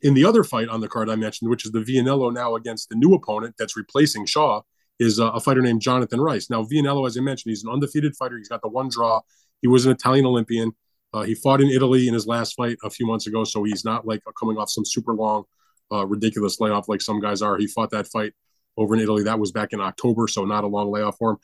[0.02, 2.90] in the other fight on the card I mentioned, which is the Vianello now against
[2.90, 4.62] the new opponent that's replacing Shaw,
[5.00, 6.50] is a, a fighter named Jonathan Rice.
[6.50, 8.38] Now, Vianello, as I mentioned, he's an undefeated fighter.
[8.38, 9.22] He's got the one draw.
[9.62, 10.72] He was an Italian Olympian.
[11.14, 13.84] Uh, he fought in Italy in his last fight a few months ago, so he's
[13.84, 15.44] not like coming off some super long,
[15.92, 17.58] uh, ridiculous layoff like some guys are.
[17.58, 18.34] He fought that fight
[18.78, 19.24] over in Italy.
[19.24, 21.38] That was back in October, so not a long layoff for him.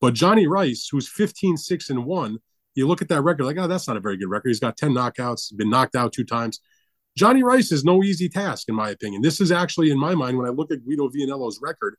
[0.00, 2.38] But Johnny Rice, who's 15, 6, and 1,
[2.74, 4.48] you look at that record, like, oh, that's not a very good record.
[4.48, 6.60] He's got 10 knockouts, been knocked out two times.
[7.18, 9.22] Johnny Rice is no easy task, in my opinion.
[9.22, 11.96] This is actually, in my mind, when I look at Guido Vianello's record,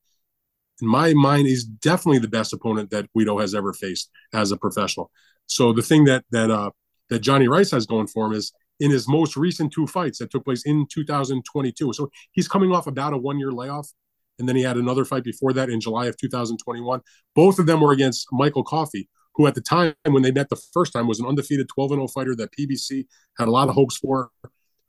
[0.82, 4.58] in my mind, he's definitely the best opponent that Guido has ever faced as a
[4.58, 5.12] professional.
[5.46, 6.72] So the thing that that uh,
[7.10, 10.32] that Johnny Rice has going for him is in his most recent two fights that
[10.32, 11.92] took place in 2022.
[11.92, 13.92] So he's coming off about a one year layoff.
[14.38, 17.02] And then he had another fight before that in July of 2021.
[17.36, 20.62] Both of them were against Michael Coffie, who at the time when they met the
[20.72, 23.06] first time was an undefeated 12 0 fighter that PBC
[23.38, 24.30] had a lot of hopes for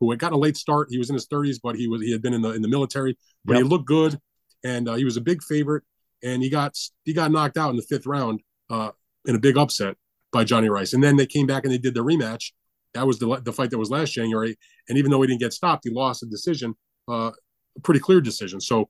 [0.01, 0.88] who had gotten a late start.
[0.90, 2.68] He was in his 30s, but he was he had been in the in the
[2.68, 3.16] military.
[3.44, 3.62] But yep.
[3.62, 4.18] he looked good,
[4.64, 5.84] and uh, he was a big favorite.
[6.22, 8.90] And he got he got knocked out in the fifth round uh,
[9.26, 9.96] in a big upset
[10.32, 10.92] by Johnny Rice.
[10.92, 12.53] And then they came back and they did the rematch.
[12.94, 14.57] That was the the fight that was last January.
[14.88, 16.74] And even though he didn't get stopped, he lost a decision,
[17.09, 17.30] uh,
[17.76, 18.61] a pretty clear decision.
[18.61, 18.88] So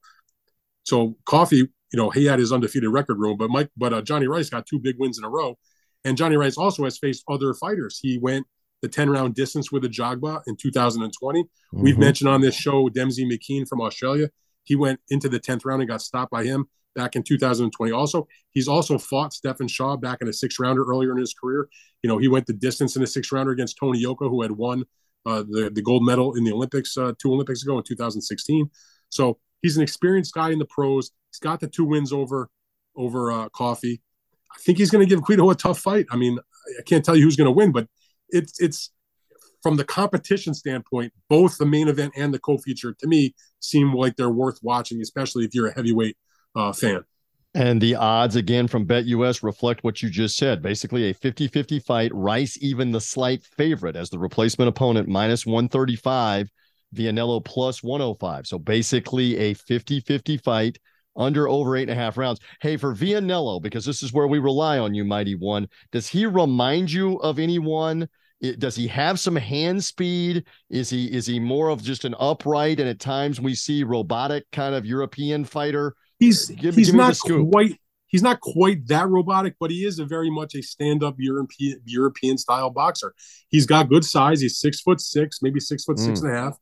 [0.84, 4.26] so Coffie, you know, he had his undefeated record room, but Mike, but uh, Johnny
[4.26, 5.58] Rice got two big wins in a row.
[6.04, 7.98] And Johnny Rice also has faced other fighters.
[8.00, 8.46] He went
[8.82, 11.42] the 10 round distance with Ajagba in 2020.
[11.42, 11.82] Mm-hmm.
[11.82, 14.30] We've mentioned on this show Demsey McKean from Australia.
[14.64, 17.92] He went into the 10th round and got stopped by him back in 2020.
[17.92, 21.68] Also, he's also fought Stephen Shaw back in a six rounder earlier in his career.
[22.02, 24.52] You know, he went the distance in a six rounder against Tony Yoka, who had
[24.52, 24.84] won
[25.26, 28.70] uh, the, the gold medal in the Olympics uh, two Olympics ago in 2016.
[29.08, 31.10] So he's an experienced guy in the pros.
[31.30, 32.48] He's got the two wins over
[32.96, 34.00] over uh, Coffie.
[34.52, 36.06] I think he's going to give Guido a tough fight.
[36.10, 36.38] I mean,
[36.78, 37.86] I can't tell you who's going to win, but
[38.32, 38.90] it's it's
[39.62, 44.16] from the competition standpoint, both the main event and the co-feature to me seem like
[44.16, 46.16] they're worth watching, especially if you're a heavyweight
[46.56, 47.04] uh, fan.
[47.52, 50.62] And the odds again from BetUS reflect what you just said.
[50.62, 52.12] Basically, a 50 50 fight.
[52.14, 56.48] Rice, even the slight favorite as the replacement opponent, minus 135.
[56.94, 58.46] Vianello plus 105.
[58.46, 60.78] So basically, a 50 50 fight
[61.16, 62.40] under over eight and a half rounds.
[62.60, 66.26] Hey, for Vianello, because this is where we rely on you, Mighty One, does he
[66.26, 68.08] remind you of anyone
[68.40, 70.44] it, does he have some hand speed?
[70.70, 74.44] Is he is he more of just an upright and at times we see robotic
[74.52, 75.94] kind of European fighter?
[76.18, 80.04] He's give, he's give not quite he's not quite that robotic, but he is a
[80.04, 83.14] very much a stand-up European European style boxer.
[83.48, 84.40] He's got good size.
[84.40, 86.06] He's six foot six, maybe six foot mm.
[86.06, 86.58] six and a half.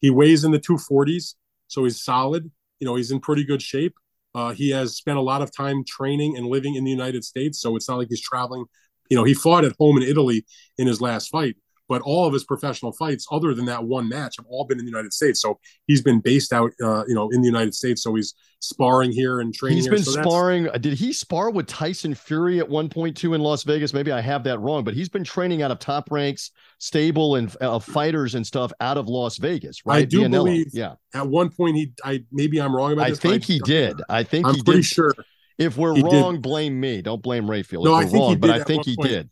[0.00, 1.36] He weighs in the two forties,
[1.68, 2.50] so he's solid.
[2.80, 3.94] You know, he's in pretty good shape.
[4.34, 7.60] Uh, he has spent a lot of time training and living in the United States,
[7.60, 8.64] so it's not like he's traveling
[9.10, 10.46] you know, he fought at home in Italy
[10.78, 11.56] in his last fight,
[11.88, 14.84] but all of his professional fights, other than that one match, have all been in
[14.84, 15.42] the United States.
[15.42, 18.02] So he's been based out, uh, you know, in the United States.
[18.02, 19.78] So he's sparring here and training.
[19.78, 19.94] He's here.
[19.94, 20.68] been so sparring.
[20.80, 23.92] Did he spar with Tyson Fury at one point two in Las Vegas?
[23.92, 27.54] Maybe I have that wrong, but he's been training out of top ranks, stable and
[27.60, 29.84] uh, fighters and stuff out of Las Vegas.
[29.84, 30.02] Right?
[30.02, 30.68] I do believe.
[30.72, 30.94] Yeah.
[31.12, 31.92] At one point, he.
[32.04, 33.18] I maybe I'm wrong about I this.
[33.18, 34.00] Think I, he did.
[34.08, 34.86] I think I'm he pretty did.
[34.86, 35.12] sure.
[35.60, 36.42] If we're he wrong, did.
[36.42, 37.02] blame me.
[37.02, 37.84] Don't blame Rafael.
[37.84, 39.08] No, if I think wrong, he but did I think he point.
[39.08, 39.30] did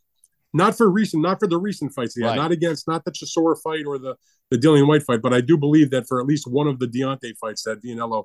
[0.53, 2.35] not for recent, not for the recent fights he had, Right.
[2.37, 4.15] not against, not the Chisora fight or the
[4.51, 6.87] the Dillian Whyte fight, but I do believe that for at least one of the
[6.87, 8.23] Deontay fights that Vianello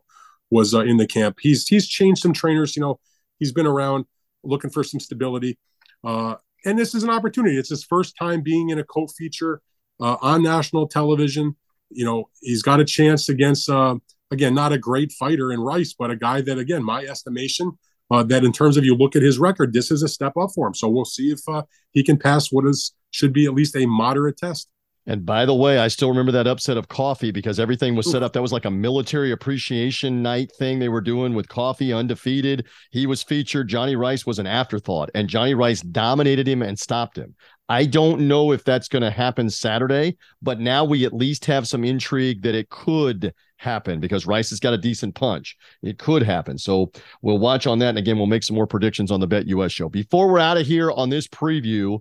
[0.50, 2.76] was uh, in the camp, he's he's changed some trainers.
[2.76, 3.00] You know,
[3.38, 4.07] he's been around
[4.42, 5.59] looking for some stability,
[6.02, 7.59] uh, and this is an opportunity.
[7.59, 9.61] It's his first time being in a co-feature
[10.00, 11.57] uh, on national television.
[11.90, 13.96] You know, he's got a chance against uh,
[14.30, 17.72] again not a great fighter in Rice, but a guy that again, my estimation.
[18.15, 20.51] Uh, that in terms of you look at his record, this is a step up
[20.55, 20.75] for him.
[20.75, 23.87] So we'll see if uh, he can pass what is should be at least a
[23.87, 24.69] moderate test.
[25.07, 28.23] And by the way, I still remember that upset of Coffie because everything was set
[28.23, 28.33] up.
[28.33, 32.67] That was like a military appreciation night thing they were doing with Coffie undefeated.
[32.91, 33.69] He was featured.
[33.69, 37.35] Johnny Rice was an afterthought, and Johnny Rice dominated him and stopped him.
[37.69, 41.67] I don't know if that's going to happen Saturday, but now we at least have
[41.67, 43.35] some intrigue that it could
[43.65, 45.57] happen because Rice has got a decent punch.
[45.83, 46.59] It could happen.
[46.59, 46.93] So
[47.23, 47.91] we'll watch on that.
[47.91, 49.89] And again, we'll make some more predictions on the Bet US show.
[49.89, 51.99] Before we're out of here on this preview,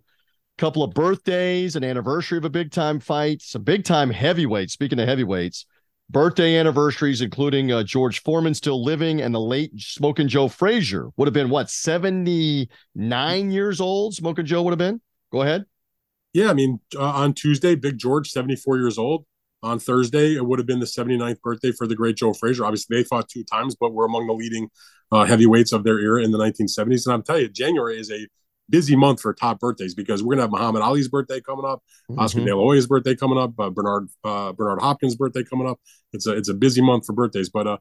[0.57, 4.73] couple of birthdays, an anniversary of a big time fight, some big time heavyweights.
[4.73, 5.65] Speaking of heavyweights,
[6.09, 11.27] birthday anniversaries, including uh, George Foreman still living and the late Smoking Joe Frazier would
[11.27, 14.13] have been what, 79 years old?
[14.13, 15.01] Smoking Joe would have been?
[15.31, 15.65] Go ahead.
[16.33, 19.25] Yeah, I mean, uh, on Tuesday, Big George, 74 years old.
[19.63, 22.65] On Thursday, it would have been the 79th birthday for the great Joe Frazier.
[22.65, 24.69] Obviously, they fought two times, but were among the leading
[25.11, 27.05] uh, heavyweights of their era in the 1970s.
[27.05, 28.27] And I'm telling you, January is a
[28.69, 32.19] busy month for top birthdays because we're gonna have Muhammad Ali's birthday coming up, mm-hmm.
[32.19, 35.79] Oscar De La Hoya's birthday coming up, uh, Bernard uh, Bernard Hopkins' birthday coming up.
[36.11, 37.49] It's a it's a busy month for birthdays.
[37.49, 37.77] But uh,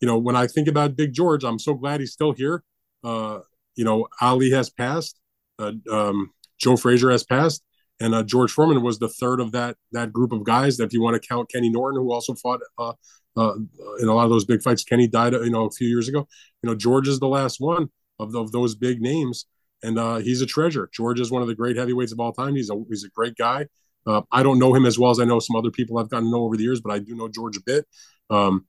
[0.00, 2.62] you know, when I think about Big George, I'm so glad he's still here.
[3.04, 3.40] Uh,
[3.76, 5.18] you know, Ali has passed,
[5.58, 7.62] uh, um, Joe Frazier has passed,
[8.00, 10.76] and uh, George Foreman was the third of that that group of guys.
[10.76, 12.92] That if you want to count Kenny Norton, who also fought uh,
[13.36, 13.54] uh,
[14.00, 16.26] in a lot of those big fights, Kenny died, you know, a few years ago.
[16.62, 17.88] You know, George is the last one
[18.18, 19.46] of, the, of those big names
[19.82, 20.88] and uh, he's a treasure.
[20.92, 22.54] George is one of the great heavyweights of all time.
[22.54, 23.66] He's a he's a great guy.
[24.06, 26.26] Uh, I don't know him as well as I know some other people I've gotten
[26.26, 27.86] to know over the years, but I do know George a bit.
[28.30, 28.66] Um,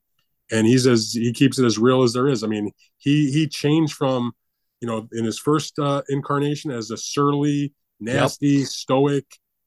[0.50, 2.44] and he's as he keeps it as real as there is.
[2.44, 4.32] I mean, he he changed from
[4.80, 7.72] you know in his first uh, incarnation as a surly,
[8.02, 8.66] nasty, yep.
[8.66, 9.26] stoic,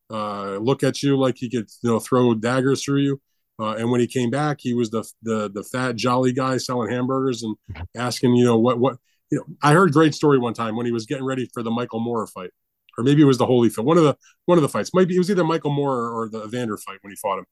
[0.10, 3.22] uh, look at you like he could you know throw daggers through you.
[3.58, 6.92] Uh, and when he came back, he was the the the fat jolly guy selling
[6.92, 7.56] hamburgers and
[7.96, 8.98] asking you know what what
[9.32, 11.64] you know, I heard a great story one time when he was getting ready for
[11.64, 12.52] the Michael Moorer fight,
[12.98, 13.86] or maybe it was the Holyfield.
[13.86, 14.16] One of the
[14.46, 14.92] one of the fights.
[14.94, 17.46] Maybe it was either Michael Moorer or the Evander fight when he fought him.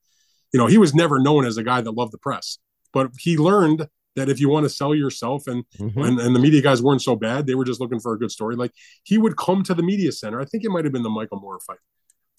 [0.52, 2.60] You know, he was never known as a guy that loved the press,
[2.92, 6.00] but he learned that if you want to sell yourself and, mm-hmm.
[6.00, 8.32] and and the media guys weren't so bad, they were just looking for a good
[8.32, 8.56] story.
[8.56, 8.72] Like
[9.04, 10.40] he would come to the media center.
[10.40, 11.80] I think it might have been the Michael Moorer fight.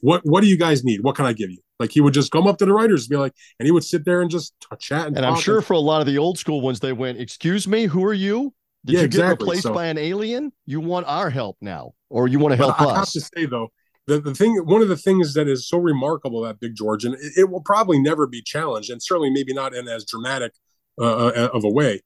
[0.01, 1.03] What what do you guys need?
[1.03, 1.59] What can I give you?
[1.79, 3.85] Like he would just come up to the writers and be like, and he would
[3.85, 5.17] sit there and just chat and.
[5.17, 7.67] And I'm sure and, for a lot of the old school ones, they went, "Excuse
[7.67, 8.55] me, who are you?"
[8.85, 9.31] Did yeah, you exactly.
[9.31, 10.53] get replaced so, by an alien?
[10.67, 12.91] You want our help now, or you want to help I us?
[12.91, 13.69] I have to say though,
[14.07, 17.15] the, the thing, one of the things that is so remarkable about Big George, and
[17.15, 20.53] it, it will probably never be challenged, and certainly maybe not in as dramatic
[20.99, 22.01] uh, uh of a way.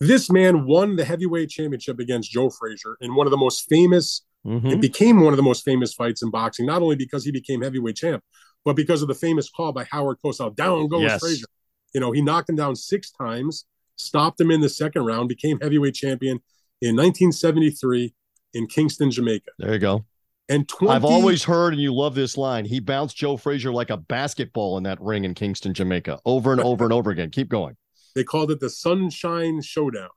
[0.00, 4.22] This man won the heavyweight championship against Joe Frazier in one of the most famous.
[4.44, 4.66] Mm-hmm.
[4.68, 7.62] It became one of the most famous fights in boxing, not only because he became
[7.62, 8.24] heavyweight champ,
[8.64, 10.56] but because of the famous call by Howard Cosell.
[10.56, 11.20] Down goes yes.
[11.20, 11.46] Frazier.
[11.94, 13.66] You know, he knocked him down six times
[13.96, 16.40] stopped him in the second round, became heavyweight champion
[16.80, 18.14] in 1973
[18.54, 19.50] in Kingston, Jamaica.
[19.58, 20.04] There you go.
[20.48, 20.92] And 20...
[20.92, 22.64] I've always heard, and you love this line.
[22.64, 26.60] He bounced Joe Frazier like a basketball in that ring in Kingston, Jamaica, over and
[26.60, 27.30] over and over again.
[27.30, 27.76] Keep going.
[28.14, 30.10] They called it the Sunshine Showdown.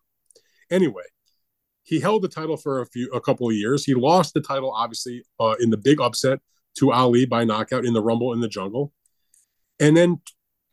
[0.70, 1.04] Anyway,
[1.84, 3.86] he held the title for a few, a couple of years.
[3.86, 6.40] He lost the title, obviously, uh, in the big upset
[6.80, 8.92] to Ali by knockout in the Rumble in the Jungle.
[9.80, 10.22] And then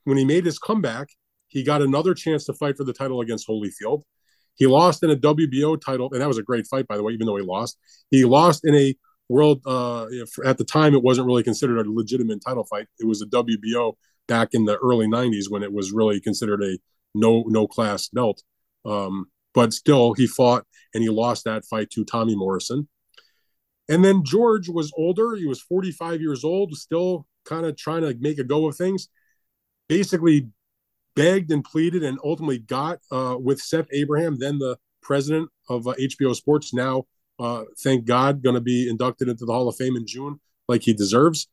[0.04, 1.08] when he made his comeback,
[1.48, 4.04] he got another chance to fight for the title against Holyfield.
[4.54, 7.12] He lost in a WBO title, and that was a great fight, by the way,
[7.12, 7.78] even though he lost.
[8.10, 8.94] He lost in a
[9.28, 10.06] world, uh,
[10.44, 12.86] at the time, it wasn't really considered a legitimate title fight.
[12.98, 13.94] It was a WBO
[14.28, 16.78] back in the early 90s when it was really considered a
[17.14, 18.42] no no class belt.
[18.84, 22.88] Um, but still, he fought and he lost that fight to Tommy Morrison.
[23.88, 25.34] And then George was older.
[25.34, 29.08] He was 45 years old, still kind of trying to make a go of things.
[29.88, 30.48] Basically
[31.14, 35.94] begged and pleaded and ultimately got uh, with Seth Abraham, then the president of uh,
[36.00, 37.04] HBO Sports, now,
[37.38, 40.82] uh, thank God, going to be inducted into the Hall of Fame in June, like
[40.82, 41.48] he deserves.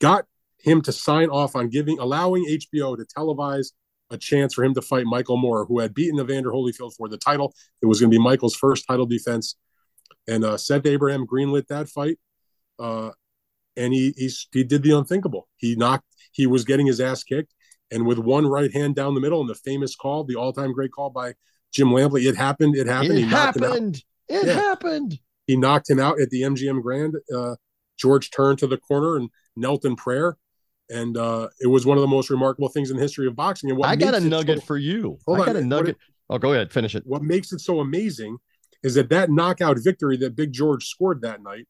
[0.00, 0.26] Got
[0.66, 3.68] him to sign off on giving, allowing HBO to televise
[4.10, 7.16] a chance for him to fight Michael Moorer, who had beaten Evander Holyfield for the
[7.16, 7.54] title.
[7.82, 9.56] It was going to be Michael's first title defense,
[10.28, 12.18] and uh, Seth Abraham greenlit that fight.
[12.78, 13.10] Uh,
[13.76, 15.48] and he, he he did the unthinkable.
[15.56, 16.04] He knocked.
[16.32, 17.54] He was getting his ass kicked
[17.90, 20.72] and with one right hand down the middle and the famous call, the all time
[20.72, 21.34] great call by
[21.72, 22.26] Jim Lampley.
[22.26, 22.76] It happened.
[22.76, 23.12] It happened.
[23.12, 24.02] It he happened.
[24.28, 24.54] It yeah.
[24.54, 25.18] happened.
[25.46, 27.14] He knocked him out at the MGM Grand.
[27.34, 27.54] Uh,
[27.96, 30.36] George turned to the corner and knelt in prayer.
[30.88, 33.70] And uh, it was one of the most remarkable things in the history of boxing.
[33.70, 35.18] And what I got a nugget so, for you.
[35.28, 35.96] I got on, a nugget.
[36.30, 36.72] oh, go ahead.
[36.72, 37.02] Finish it.
[37.06, 38.38] What makes it so amazing
[38.82, 41.66] is that that knockout victory that Big George scored that night,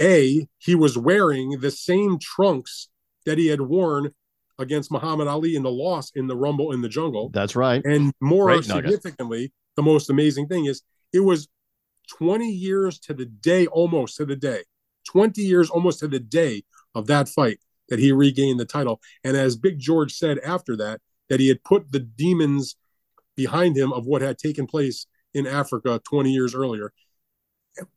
[0.00, 2.88] A, he was wearing the same trunks
[3.26, 4.10] that he had worn
[4.58, 7.30] against Muhammad Ali in the loss in the Rumble in the Jungle.
[7.30, 7.84] That's right.
[7.84, 9.52] And more Great significantly, nugget.
[9.76, 10.82] the most amazing thing is
[11.12, 11.48] it was
[12.18, 14.62] 20 years to the day, almost to the day,
[15.08, 16.64] 20 years almost to the day
[16.94, 17.58] of that fight
[17.92, 19.02] that he regained the title.
[19.22, 22.74] And as Big George said after that, that he had put the demons
[23.36, 26.90] behind him of what had taken place in Africa 20 years earlier.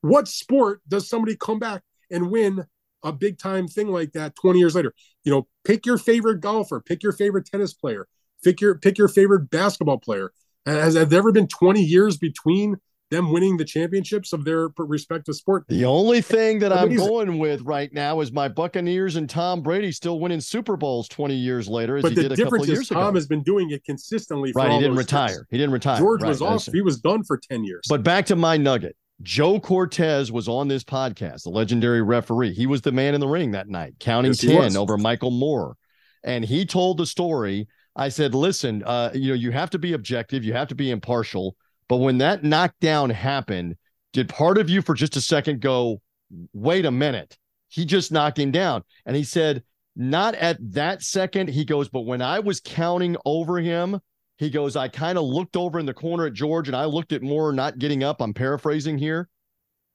[0.02, 1.82] What sport does somebody come back
[2.12, 2.66] and win
[3.04, 4.94] a big time thing like that 20 years later.
[5.24, 8.06] You know, pick your favorite golfer, pick your favorite tennis player,
[8.44, 10.34] pick your pick your favorite basketball player.
[10.66, 12.78] Has, has there ever been 20 years between
[13.12, 15.66] them winning the championships of their respective sport?
[15.68, 19.92] The only thing that I'm going with right now is my Buccaneers and Tom Brady
[19.92, 22.02] still winning Super Bowls 20 years later.
[22.02, 23.16] but the difference is Tom ago.
[23.16, 24.52] has been doing it consistently.
[24.56, 25.30] right, he didn't retire.
[25.30, 25.46] Years.
[25.52, 25.98] He didn't retire.
[25.98, 26.66] George right, was off.
[26.66, 27.86] He was done for 10 years.
[27.88, 28.96] But back to my nugget.
[29.22, 32.54] Joe Cortez was on this podcast, the legendary referee.
[32.54, 35.76] He was the man in the ring that night, counting yes, 10 over Michael Moorer.
[36.24, 37.68] And he told the story.
[37.96, 40.92] I said, listen, uh, you know, you have to be objective, you have to be
[40.92, 41.56] impartial.
[41.88, 43.76] But when that knockdown happened,
[44.14, 46.02] did part of you for just a second go,
[46.54, 48.84] wait a minute, he just knocked him down?
[49.06, 49.64] And he said,
[49.96, 51.50] not at that second.
[51.50, 54.00] He goes, but when I was counting over him,
[54.38, 57.14] he goes, I kind of looked over in the corner at George and I looked
[57.14, 58.22] at Moorer not getting up.
[58.22, 59.30] I'm paraphrasing here.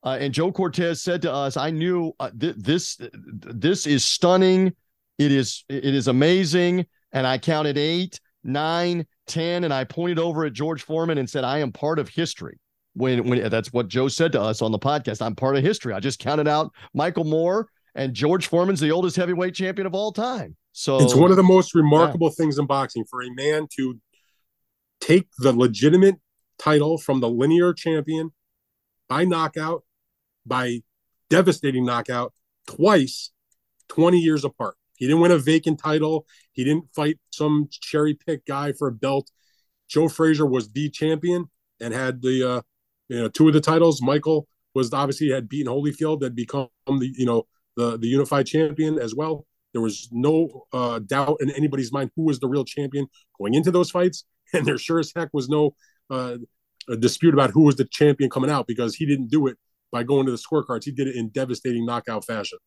[0.03, 4.75] Uh, and Joe Cortez said to us, I knew uh, th- this, this is stunning.
[5.19, 6.87] It is, it is amazing.
[7.13, 11.45] And I counted eight, nine, ten, and I pointed over at George Foreman and said,
[11.45, 12.59] I am part of history.
[12.95, 15.23] When, when that's what Joe said to us on the podcast.
[15.25, 15.95] I'm part of history.
[15.95, 20.13] I just counted out Michael Moorer and George Foreman's the oldest heavyweight champion of all
[20.13, 20.57] time.
[20.73, 22.35] So it's one of the most remarkable yeah.
[22.37, 24.01] things in boxing for a man to
[25.01, 26.17] take the legitimate
[26.59, 28.33] title from the linear champion
[29.09, 29.85] by knockout,
[30.47, 30.83] by
[31.29, 32.33] devastating knockout
[32.67, 33.31] twice,
[33.89, 34.77] 20 years apart.
[35.01, 36.27] He didn't win a vacant title.
[36.53, 39.31] He didn't fight some cherry pick guy for a belt.
[39.89, 41.47] Joe Frazier was the champion
[41.81, 42.61] and had the uh,
[43.09, 44.03] you know two of the titles.
[44.03, 47.47] Michael was obviously had beaten Holyfield, had become the you know
[47.77, 49.47] the the unified champion as well.
[49.73, 53.07] There was no uh, doubt in anybody's mind who was the real champion
[53.39, 55.75] going into those fights, and there sure as heck was no
[56.11, 56.37] uh,
[56.99, 59.57] dispute about who was the champion coming out because he didn't do it
[59.91, 60.85] by going to the scorecards.
[60.85, 62.59] He did it in devastating knockout fashion.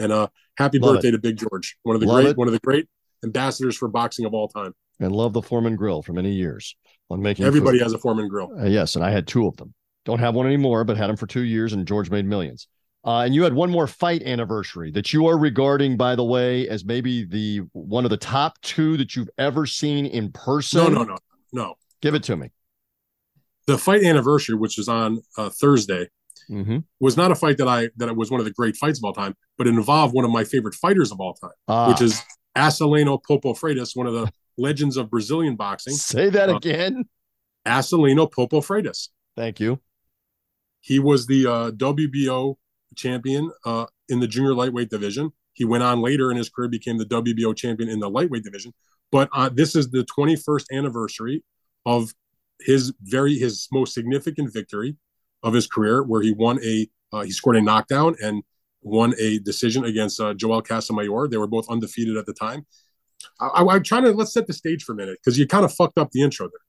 [0.00, 1.12] And uh, happy love birthday it.
[1.12, 2.36] to Big George, one of the love great, it.
[2.36, 2.88] one of the great
[3.22, 4.74] ambassadors for boxing of all time.
[4.98, 6.74] And love the Foreman Grill for many years
[7.10, 7.44] on making.
[7.44, 7.84] Everybody food.
[7.84, 8.50] has a Foreman Grill.
[8.58, 9.74] Uh, yes, and I had two of them.
[10.04, 12.66] Don't have one anymore, but had them for two years, and George made millions.
[13.04, 16.68] Uh, and you had one more fight anniversary that you are regarding, by the way,
[16.68, 20.84] as maybe the one of the top two that you've ever seen in person.
[20.84, 21.16] No, no, no,
[21.52, 21.74] no.
[22.02, 22.50] Give it to me.
[23.66, 26.08] The fight anniversary, which is on uh, Thursday,
[26.50, 26.78] mm-hmm.
[26.98, 29.04] was not a fight that I that it was one of the great fights of
[29.04, 31.88] all time, but it involved one of my favorite fighters of all time, ah.
[31.88, 32.22] which is
[32.56, 35.94] Acelino Popo Freitas, one of the legends of Brazilian boxing.
[35.94, 37.04] Say that uh, again.
[37.66, 39.08] Acelino Popo Freitas.
[39.36, 39.80] Thank you.
[40.80, 42.56] He was the uh, WBO
[42.96, 45.32] champion uh, in the junior lightweight division.
[45.52, 48.72] He went on later in his career, became the WBO champion in the lightweight division.
[49.12, 51.44] But uh, this is the 21st anniversary
[51.84, 52.12] of
[52.60, 54.96] his very his most significant victory
[55.42, 58.42] of his career, where he won a uh, he scored a knockdown and
[58.82, 61.30] won a decision against uh, Joel Casamayor.
[61.30, 62.66] They were both undefeated at the time.
[63.38, 65.74] I, am trying to let's set the stage for a minute because you kind of
[65.74, 66.60] fucked up the intro there.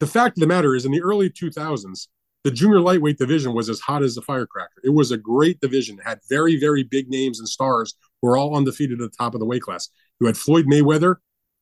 [0.00, 2.06] The fact of the matter is, in the early 2000s,
[2.44, 4.80] the junior lightweight division was as hot as a firecracker.
[4.84, 8.36] It was a great division, it had very, very big names and stars who were
[8.36, 9.88] all undefeated at the top of the weight class.
[10.20, 11.16] You had Floyd Mayweather,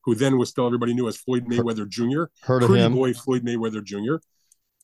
[0.05, 2.25] who then was still everybody knew as Floyd Mayweather Jr.
[2.43, 2.95] Heard of Pretty him.
[2.95, 4.17] boy Floyd Mayweather Jr.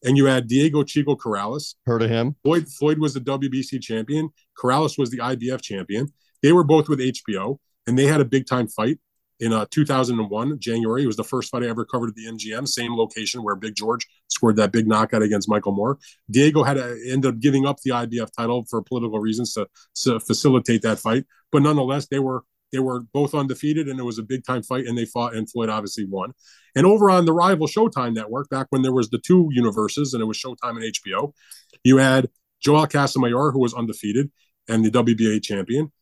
[0.05, 1.75] And you had Diego Chico Corrales.
[1.87, 2.37] Heard of him.
[2.43, 4.31] Floyd Floyd was the WBC champion.
[4.59, 6.09] Corrales was the IBF champion.
[6.43, 8.99] They were both with HBO, and they had a big time fight
[9.43, 11.03] in uh, 2001, January.
[11.03, 13.75] It was the first fight I ever covered at the MGM, same location where Big
[13.75, 15.99] George scored that big knockout against Michael Moorer.
[16.31, 19.67] Diego had to end up giving up the IBF title for political reasons to,
[20.03, 24.19] to facilitate that fight, but nonetheless, they were they were both undefeated, and it was
[24.19, 26.33] a big time fight, and they fought, and Floyd obviously won.
[26.75, 30.23] And over on the rival Showtime network, back when there was the two universes, and
[30.23, 31.33] it was Showtime and HBO,
[31.85, 34.31] you had Joel Casamayor, who was undefeated
[34.69, 35.93] and the WBA champion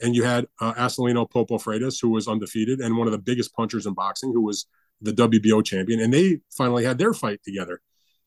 [0.00, 3.54] and you had uh, Acelino Popo Freitas, who was undefeated and one of the biggest
[3.54, 4.66] punchers in boxing, who was
[5.00, 7.80] the WBO champion, and they finally had their fight together.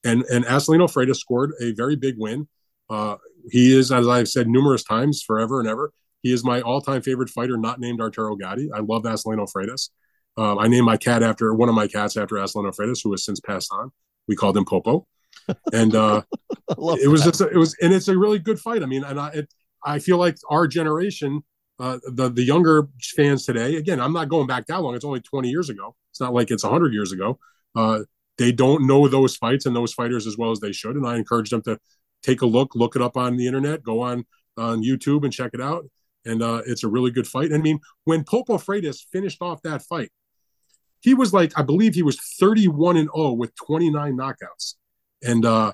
[0.04, 2.48] And and Acelino Freitas scored a very big win.
[2.90, 3.16] Uh,
[3.50, 5.92] he is, as I've said numerous times, forever and ever,
[6.24, 8.72] he is my all-time favorite fighter, not named Arturo Gatti.
[8.74, 9.90] I love Acelino Freitas.
[10.36, 13.24] Um, I named my cat after one of my cats after Acelino Freitas, who has
[13.24, 13.92] since passed on.
[14.28, 15.06] We called him Popo,
[15.72, 16.24] and uh,
[16.70, 18.82] it was just a, it was and it's a really good fight.
[18.82, 19.54] I mean, and I it,
[19.86, 21.44] I feel like our generation
[21.80, 23.76] uh, the the younger fans today.
[23.76, 24.96] Again, I'm not going back that long.
[24.96, 25.96] It's only 20 years ago.
[26.12, 27.40] It's not like it's 100 years ago.
[27.76, 28.02] Uh,
[28.38, 30.96] they don't know those fights and those fighters as well as they should.
[30.96, 31.78] And I encourage them to
[32.22, 34.26] take a look, look it up on the internet, go on
[34.58, 35.86] on YouTube and check it out.
[36.26, 37.54] And uh, it's a really good fight.
[37.54, 40.10] I mean, when Popo Freitas finished off that fight,
[41.02, 44.76] he was like, I believe he was 31 and 0 with 29 knockouts.
[45.22, 45.74] And uh,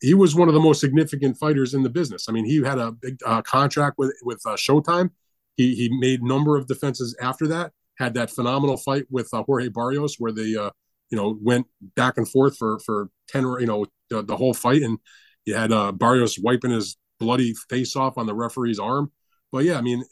[0.00, 2.26] he was one of the most significant fighters in the business.
[2.28, 5.10] I mean, he had a big uh, contract with with uh, Showtime.
[5.56, 7.72] He he made number of defenses after that.
[7.98, 10.70] Had that phenomenal fight with uh, Jorge Barrios, where they uh,
[11.10, 11.66] you know went
[11.96, 14.98] back and forth for for ten you know the, the whole fight, and
[15.44, 19.10] you had Barrios wiping his bloody face off on the referee's arm.
[19.50, 20.04] But yeah, I mean,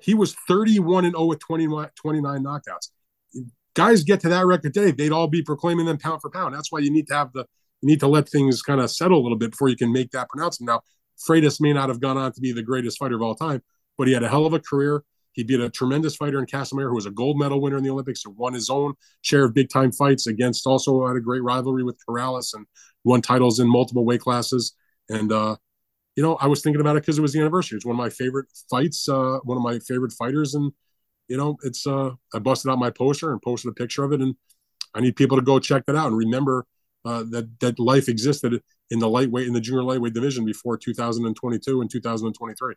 [0.00, 2.90] he was 31 and 0 with 20, 29 knockouts.
[3.74, 6.54] Guys get to that record today, they'd all be proclaiming them pound for pound.
[6.54, 7.46] That's why you need to have the
[7.82, 10.10] you need to let things kind of settle a little bit before you can make
[10.12, 10.68] that pronouncement.
[10.68, 10.80] Now,
[11.18, 13.62] Freitas may not have gone on to be the greatest fighter of all time,
[13.98, 15.04] but he had a hell of a career.
[15.32, 17.90] He beat a tremendous fighter in Casamayor, who was a gold medal winner in the
[17.90, 21.42] Olympics, who won his own share of big time fights against also had a great
[21.42, 22.66] rivalry with Corrales and
[23.02, 24.74] won titles in multiple weight classes.
[25.10, 25.56] And uh,
[26.16, 27.76] you know, I was thinking about it because it was the anniversary.
[27.76, 30.72] It's one of my favorite fights, uh, one of my favorite fighters, and
[31.28, 34.20] you know, it's uh, I busted out my poster and posted a picture of it,
[34.20, 34.34] and
[34.94, 36.66] I need people to go check that out and remember
[37.04, 38.60] uh, that that life existed
[38.90, 42.74] in the lightweight in the junior lightweight division before 2022 and 2023.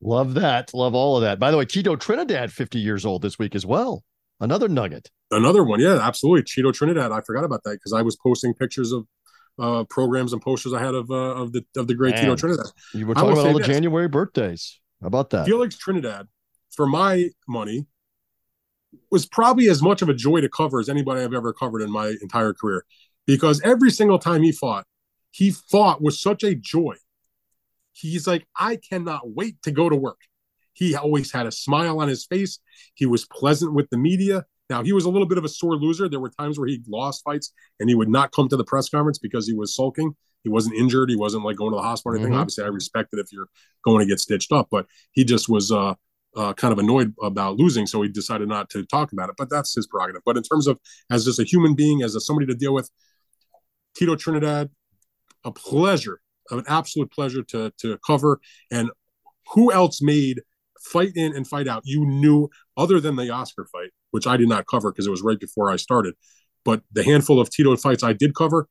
[0.00, 0.74] Love that.
[0.74, 1.38] Love all of that.
[1.38, 4.04] By the way, Tito Trinidad, 50 years old this week as well.
[4.40, 5.10] Another nugget.
[5.30, 5.80] Another one.
[5.80, 6.42] Yeah, absolutely.
[6.42, 7.12] Tito Trinidad.
[7.12, 9.06] I forgot about that because I was posting pictures of
[9.58, 12.36] uh, programs and posters I had of uh, of the of the great Man, Tito
[12.36, 12.66] Trinidad.
[12.92, 13.64] You were talking about all the.
[13.64, 14.80] January birthdays.
[15.00, 15.46] How about that?
[15.46, 16.28] Felix Trinidad,
[16.70, 17.86] for my money,
[19.10, 21.90] was probably as much of a joy to cover as anybody I've ever covered in
[21.90, 22.84] my entire career.
[23.26, 24.86] Because every single time he fought,
[25.30, 26.96] he fought with such a joy.
[27.92, 30.20] He's like, I cannot wait to go to work.
[30.74, 32.58] He always had a smile on his face.
[32.94, 34.44] He was pleasant with the media.
[34.68, 36.08] Now he was a little bit of a sore loser.
[36.08, 38.88] There were times where he lost fights and he would not come to the press
[38.88, 40.14] conference because he was sulking.
[40.42, 41.10] He wasn't injured.
[41.10, 42.32] He wasn't like going to the hospital or anything.
[42.32, 42.40] Mm-hmm.
[42.40, 43.48] Obviously, I respect it if you're
[43.84, 45.94] going to get stitched up, but he just was uh,
[46.36, 49.34] uh, kind of annoyed about losing, so he decided not to talk about it.
[49.36, 50.22] But that's his prerogative.
[50.24, 50.78] But in terms of
[51.10, 52.90] as just a human being, as a somebody to deal with,
[53.96, 54.70] Tito Trinidad,
[55.44, 58.40] a pleasure, an absolute pleasure to to cover.
[58.70, 58.90] And
[59.52, 60.42] who else made
[60.80, 61.82] fight in and fight out?
[61.84, 65.20] You knew other than the Oscar fight which I did not cover because it was
[65.20, 66.14] right before I started.
[66.64, 68.66] But the handful of Tito fights I did cover,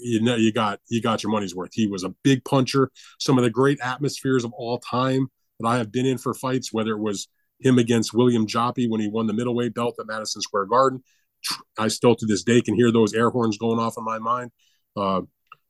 [0.00, 1.70] you know, you got you got your money's worth.
[1.72, 2.92] He was a big puncher.
[3.18, 5.26] Some of the great atmospheres of all time
[5.58, 7.26] that I have been in for fights, whether it was
[7.58, 11.02] him against William Joppy when he won the middleweight belt at Madison Square Garden.
[11.76, 14.52] I still to this day can hear those air horns going off in my mind.
[14.96, 15.22] Uh,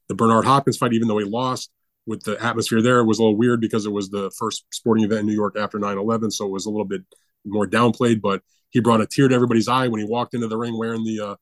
[0.09, 1.71] the Bernard Hopkins fight, even though he lost,
[2.07, 5.05] with the atmosphere there, it was a little weird because it was the first sporting
[5.05, 6.31] event in New York after 9 11.
[6.33, 7.03] So it was a little bit
[7.45, 10.57] more downplayed, but he brought a tear to everybody's eye when he walked into the
[10.57, 11.37] ring wearing the uh,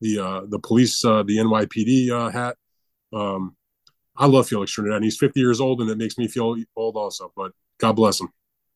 [0.00, 2.56] the uh, the police uh, the NYPD uh, hat.
[3.12, 3.56] Um,
[4.16, 4.96] I love Felix Trinidad.
[4.96, 7.32] And he's 50 years old, and it makes me feel old also.
[7.36, 8.28] But God bless him.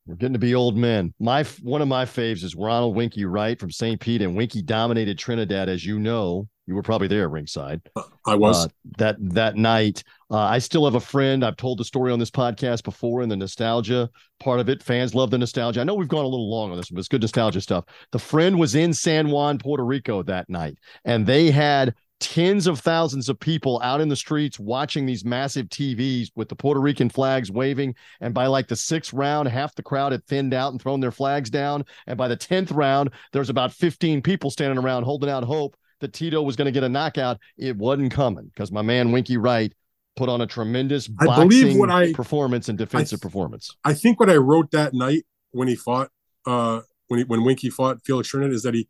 [0.06, 1.12] We're getting to be old men.
[1.20, 4.00] My one of my faves is Ronald Winky Wright from St.
[4.00, 6.48] Pete, and Winky dominated Trinidad, as you know.
[6.68, 7.80] You were probably there ringside.
[8.26, 10.04] I was uh, that that night.
[10.30, 11.42] Uh, I still have a friend.
[11.42, 14.82] I've told the story on this podcast before, and the nostalgia part of it.
[14.82, 15.80] Fans love the nostalgia.
[15.80, 17.86] I know we've gone a little long on this, but it's good nostalgia stuff.
[18.12, 22.80] The friend was in San Juan, Puerto Rico that night, and they had tens of
[22.80, 27.08] thousands of people out in the streets watching these massive TVs with the Puerto Rican
[27.08, 27.94] flags waving.
[28.20, 31.12] And by like the sixth round, half the crowd had thinned out and thrown their
[31.12, 31.84] flags down.
[32.06, 36.12] And by the 10th round, there's about 15 people standing around holding out hope that
[36.12, 37.38] Tito was going to get a knockout.
[37.56, 39.72] It wasn't coming because my man Winky Wright
[40.16, 43.76] put on a tremendous I believe what I, performance and defensive I, performance.
[43.84, 46.10] I think what I wrote that night when he fought,
[46.46, 48.88] uh, when he, when Winky fought Felix Trinidad, is that he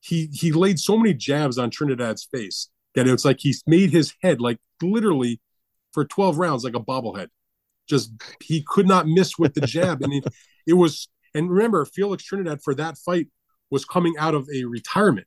[0.00, 4.14] he he laid so many jabs on Trinidad's face that it's like he made his
[4.22, 5.40] head like literally
[5.92, 7.28] for 12 rounds like a bobblehead.
[7.88, 8.12] Just
[8.42, 10.24] he could not miss with the jab, and it,
[10.66, 11.08] it was.
[11.34, 13.26] And remember, Felix Trinidad for that fight
[13.70, 15.26] was coming out of a retirement.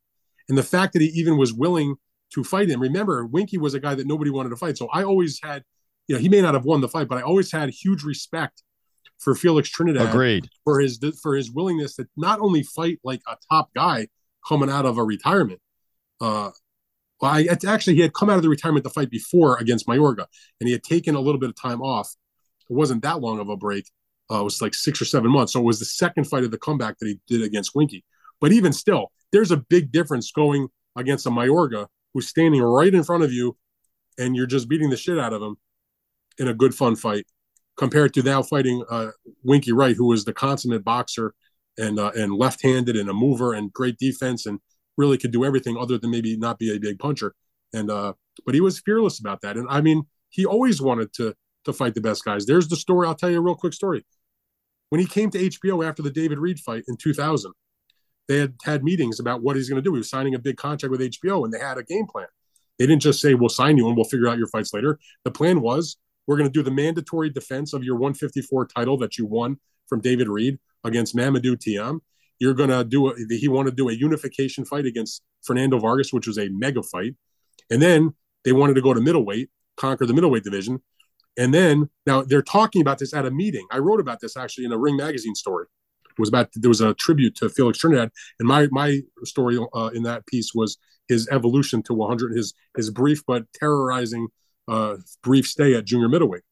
[0.49, 1.95] And the fact that he even was willing
[2.33, 4.77] to fight him, remember, Winky was a guy that nobody wanted to fight.
[4.77, 5.63] So I always had,
[6.07, 8.63] you know, he may not have won the fight, but I always had huge respect
[9.17, 10.09] for Felix Trinidad.
[10.09, 10.49] Agreed.
[10.63, 14.07] For his for his willingness to not only fight like a top guy
[14.47, 15.59] coming out of a retirement.
[16.21, 16.51] Uh,
[17.21, 20.25] well, I, actually he had come out of the retirement to fight before against Mayorga,
[20.59, 22.15] and he had taken a little bit of time off.
[22.69, 23.89] It wasn't that long of a break.
[24.29, 25.53] Uh, it was like six or seven months.
[25.53, 28.03] So it was the second fight of the comeback that he did against Winky.
[28.39, 33.03] But even still, there's a big difference going against a Mayorga who's standing right in
[33.03, 33.57] front of you
[34.17, 35.57] and you're just beating the shit out of him
[36.37, 37.25] in a good fun fight
[37.77, 39.09] compared to now fighting uh,
[39.43, 41.33] Winky Wright, who was the consummate boxer
[41.77, 44.59] and uh, and left-handed and a mover and great defense and
[44.97, 47.35] really could do everything other than maybe not be a big puncher.
[47.73, 48.13] And uh,
[48.45, 49.57] but he was fearless about that.
[49.57, 51.35] And I mean, he always wanted to
[51.65, 52.45] to fight the best guys.
[52.45, 53.07] There's the story.
[53.07, 54.05] I'll tell you a real quick story.
[54.89, 57.51] When he came to HBO after the David Reid fight in 2000,
[58.27, 59.93] they had had meetings about what he's going to do.
[59.93, 62.27] He was signing a big contract with HBO, and they had a game plan.
[62.77, 65.31] They didn't just say, "We'll sign you and we'll figure out your fights later." The
[65.31, 65.97] plan was,
[66.27, 69.57] "We're going to do the mandatory defense of your 154 title that you won
[69.87, 71.99] from David Reid against Mamadou Thiam.
[72.39, 76.13] You're going to do a, he wanted to do a unification fight against Fernando Vargas,
[76.13, 77.15] which was a mega fight,
[77.71, 78.13] and then
[78.43, 80.81] they wanted to go to middleweight, conquer the middleweight division,
[81.37, 83.65] and then now they're talking about this at a meeting.
[83.71, 85.65] I wrote about this actually in a Ring magazine story
[86.17, 90.03] was about there was a tribute to Felix Trinidad, and my my story uh, in
[90.03, 94.27] that piece was his evolution to 100, his his brief but terrorizing
[94.67, 96.43] uh, brief stay at junior middleweight.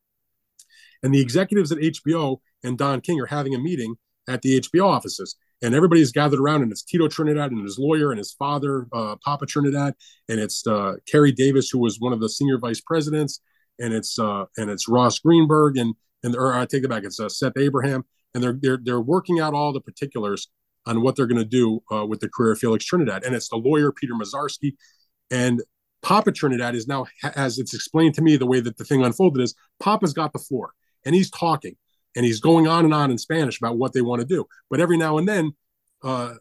[1.03, 3.95] And the executives at HBO and Don King are having a meeting,
[4.27, 5.35] at the HBO offices.
[5.61, 9.15] And everybody's gathered around, and it's Tito Trinidad and his lawyer and his father, uh,
[9.23, 9.95] Papa Trinidad,
[10.29, 13.39] and it's uh, Kery Davis, who was one of the senior vice presidents,
[13.79, 17.19] and it's uh, and it's Ross Greenberg, and and or I take it back, it's
[17.19, 18.03] uh, Seth Abraham,
[18.35, 20.49] and they're they're they're working out all the particulars
[20.85, 23.49] on what they're going to do uh, with the career of Felix Trinidad, and it's
[23.49, 24.75] the lawyer Peter Mazarski,
[25.31, 25.63] and
[26.05, 29.41] Papa Trinidad is now, as it's explained to me, the way that the thing unfolded
[29.41, 30.71] is Papa's got the floor
[31.03, 31.75] and he's talking
[32.15, 34.45] and he's going on and on in Spanish about what they want to do.
[34.69, 35.53] But every now and then,
[36.03, 36.35] uh,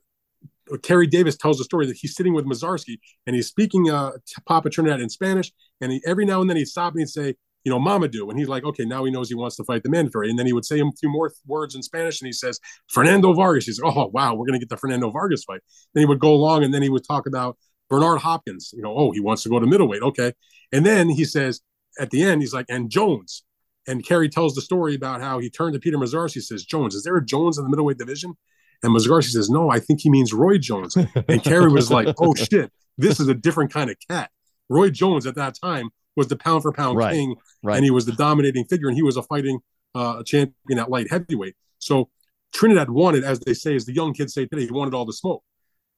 [0.69, 4.43] Kery Davis tells a story that he's sitting with Mazarski and he's speaking uh, to
[4.47, 5.51] Papa Trinidad in Spanish.
[5.81, 7.35] And he, every now and then he'd stop me and say,
[7.65, 8.29] you know, Mamadou.
[8.31, 10.31] And he's like, okay, now he knows he wants to fight the mandatory.
[10.31, 13.33] And then he would say a few more words in Spanish and he says, Fernando
[13.33, 13.65] Vargas.
[13.67, 15.61] He's like, oh, wow, we're going to get the Fernando Vargas fight.
[15.95, 17.57] Then he would go along and then he would talk about
[17.89, 18.73] Bernard Hopkins.
[18.77, 20.03] You know, oh, he wants to go to middleweight.
[20.03, 20.33] Okay.
[20.73, 21.61] And then he says
[21.99, 23.45] at the end, he's like, and Jones.
[23.87, 27.03] And Kery tells the story about how he turned to Peter Mazarski says, Jones, is
[27.03, 28.35] there a Jones in the middleweight division?
[28.83, 30.97] And Mazarski says, no, I think he means Roy Jones.
[30.97, 31.07] And
[31.43, 34.31] Kery was like, oh shit, this is a different kind of cat.
[34.69, 37.77] Roy Jones at that time was the pound for pound right, king, right.
[37.77, 39.59] and he was the dominating figure, and he was a fighting
[39.95, 41.55] uh, champion at light heavyweight.
[41.79, 42.09] So
[42.55, 45.13] Trinidad wanted, as they say, as the young kids say today, he wanted all the
[45.13, 45.43] smoke.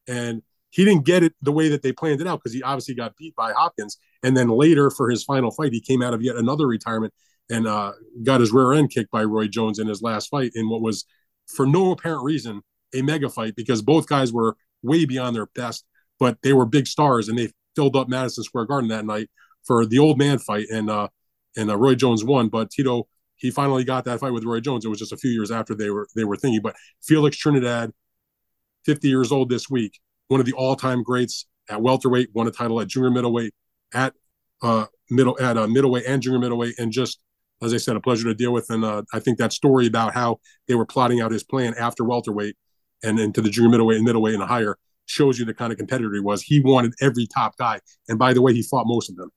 [0.08, 2.94] And he didn't get it the way that they planned it out because he obviously
[2.94, 3.98] got beat by Hopkins.
[4.22, 7.14] And then later for his final fight, he came out of yet another retirement
[7.48, 7.92] and uh,
[8.24, 11.04] got his rear end kicked by Roy Jones in his last fight in what was,
[11.46, 12.62] for no apparent reason,
[12.94, 15.84] a mega fight because both guys were way beyond their best,
[16.18, 19.28] but they were big stars and they filled up Madison Square Garden that night
[19.66, 20.66] for the old man fight.
[20.70, 21.08] And uh,
[21.56, 24.84] and uh, Roy Jones won, but Tito he finally got that fight with Roy Jones.
[24.84, 26.62] It was just a few years after they were they were thinking.
[26.62, 27.92] But Felix Trinidad,
[28.84, 32.80] 50 years old this week, one of the all-time greats at welterweight, won a title
[32.80, 33.52] at junior middleweight,
[33.92, 34.14] at
[34.62, 37.20] uh, middle at uh, middleweight and junior middleweight, and just
[37.62, 38.68] as I said, a pleasure to deal with.
[38.70, 42.04] And uh, I think that story about how they were plotting out his plan after
[42.04, 42.56] welterweight
[43.02, 46.12] and into the junior middleweight and middleweight and higher shows you the kind of competitor
[46.12, 46.42] he was.
[46.42, 49.30] He wanted every top guy, and by the way, he fought most of them.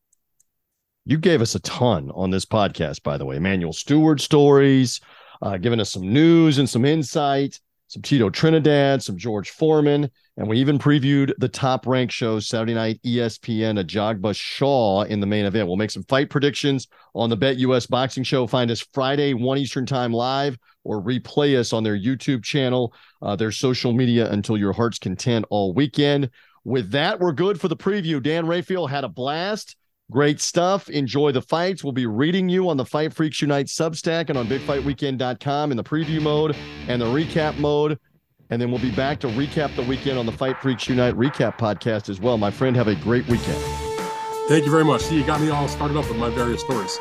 [1.10, 3.38] You gave us a ton on this podcast, by the way.
[3.38, 5.01] Emanuel Steward stories,
[5.41, 10.47] uh, giving us some news and some insight some Tito Trinidad, some George Foreman, and
[10.47, 15.45] we even previewed the top ranked show Saturday night ESPN, Ajagba Shaw in the main
[15.45, 15.68] event.
[15.68, 18.45] We'll make some fight predictions on the Bet US Boxing Show.
[18.45, 22.93] Find us Friday, 1 Eastern Time live, or replay us on their YouTube channel,
[23.24, 26.30] uh, their social media until your heart's content all weekend.
[26.64, 28.22] With that, we're good for the preview.
[28.22, 29.76] Dan Rafael had a blast.
[30.12, 30.89] Great stuff.
[30.89, 31.84] Enjoy the fights.
[31.84, 35.84] We'll be reading you on the Fight Freaks Unite Substack and on BigFightWeekend.com in the
[35.84, 36.55] preview mode
[36.88, 37.99] and the recap mode.
[38.49, 41.60] And then we'll be back to recap the weekend on the Fight Freaks Unite recap
[41.60, 42.39] podcast as well.
[42.39, 43.62] My friend, have a great weekend.
[44.47, 45.01] Thank you very much.
[45.01, 46.97] See, you got me all started up with my various stories.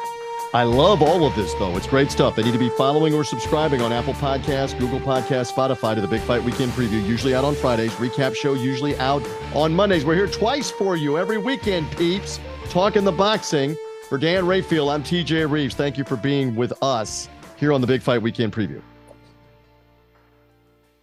[0.53, 1.75] I love all of this, though.
[1.79, 2.37] It's great stuff.
[2.37, 6.09] They need to be following or subscribing on Apple Podcasts, Google Podcasts, Spotify to the
[6.09, 7.93] Big Fight Weekend preview, usually out on Fridays.
[7.93, 10.05] Recap show usually out on Mondays.
[10.05, 12.39] We're here twice for you every weekend, peeps
[12.69, 13.77] talking the boxing.
[14.09, 15.75] For Dan Rafael, I'm TJ Reeves.
[15.75, 18.83] Thank you for being with us here on the Big Fight Weekend Preview.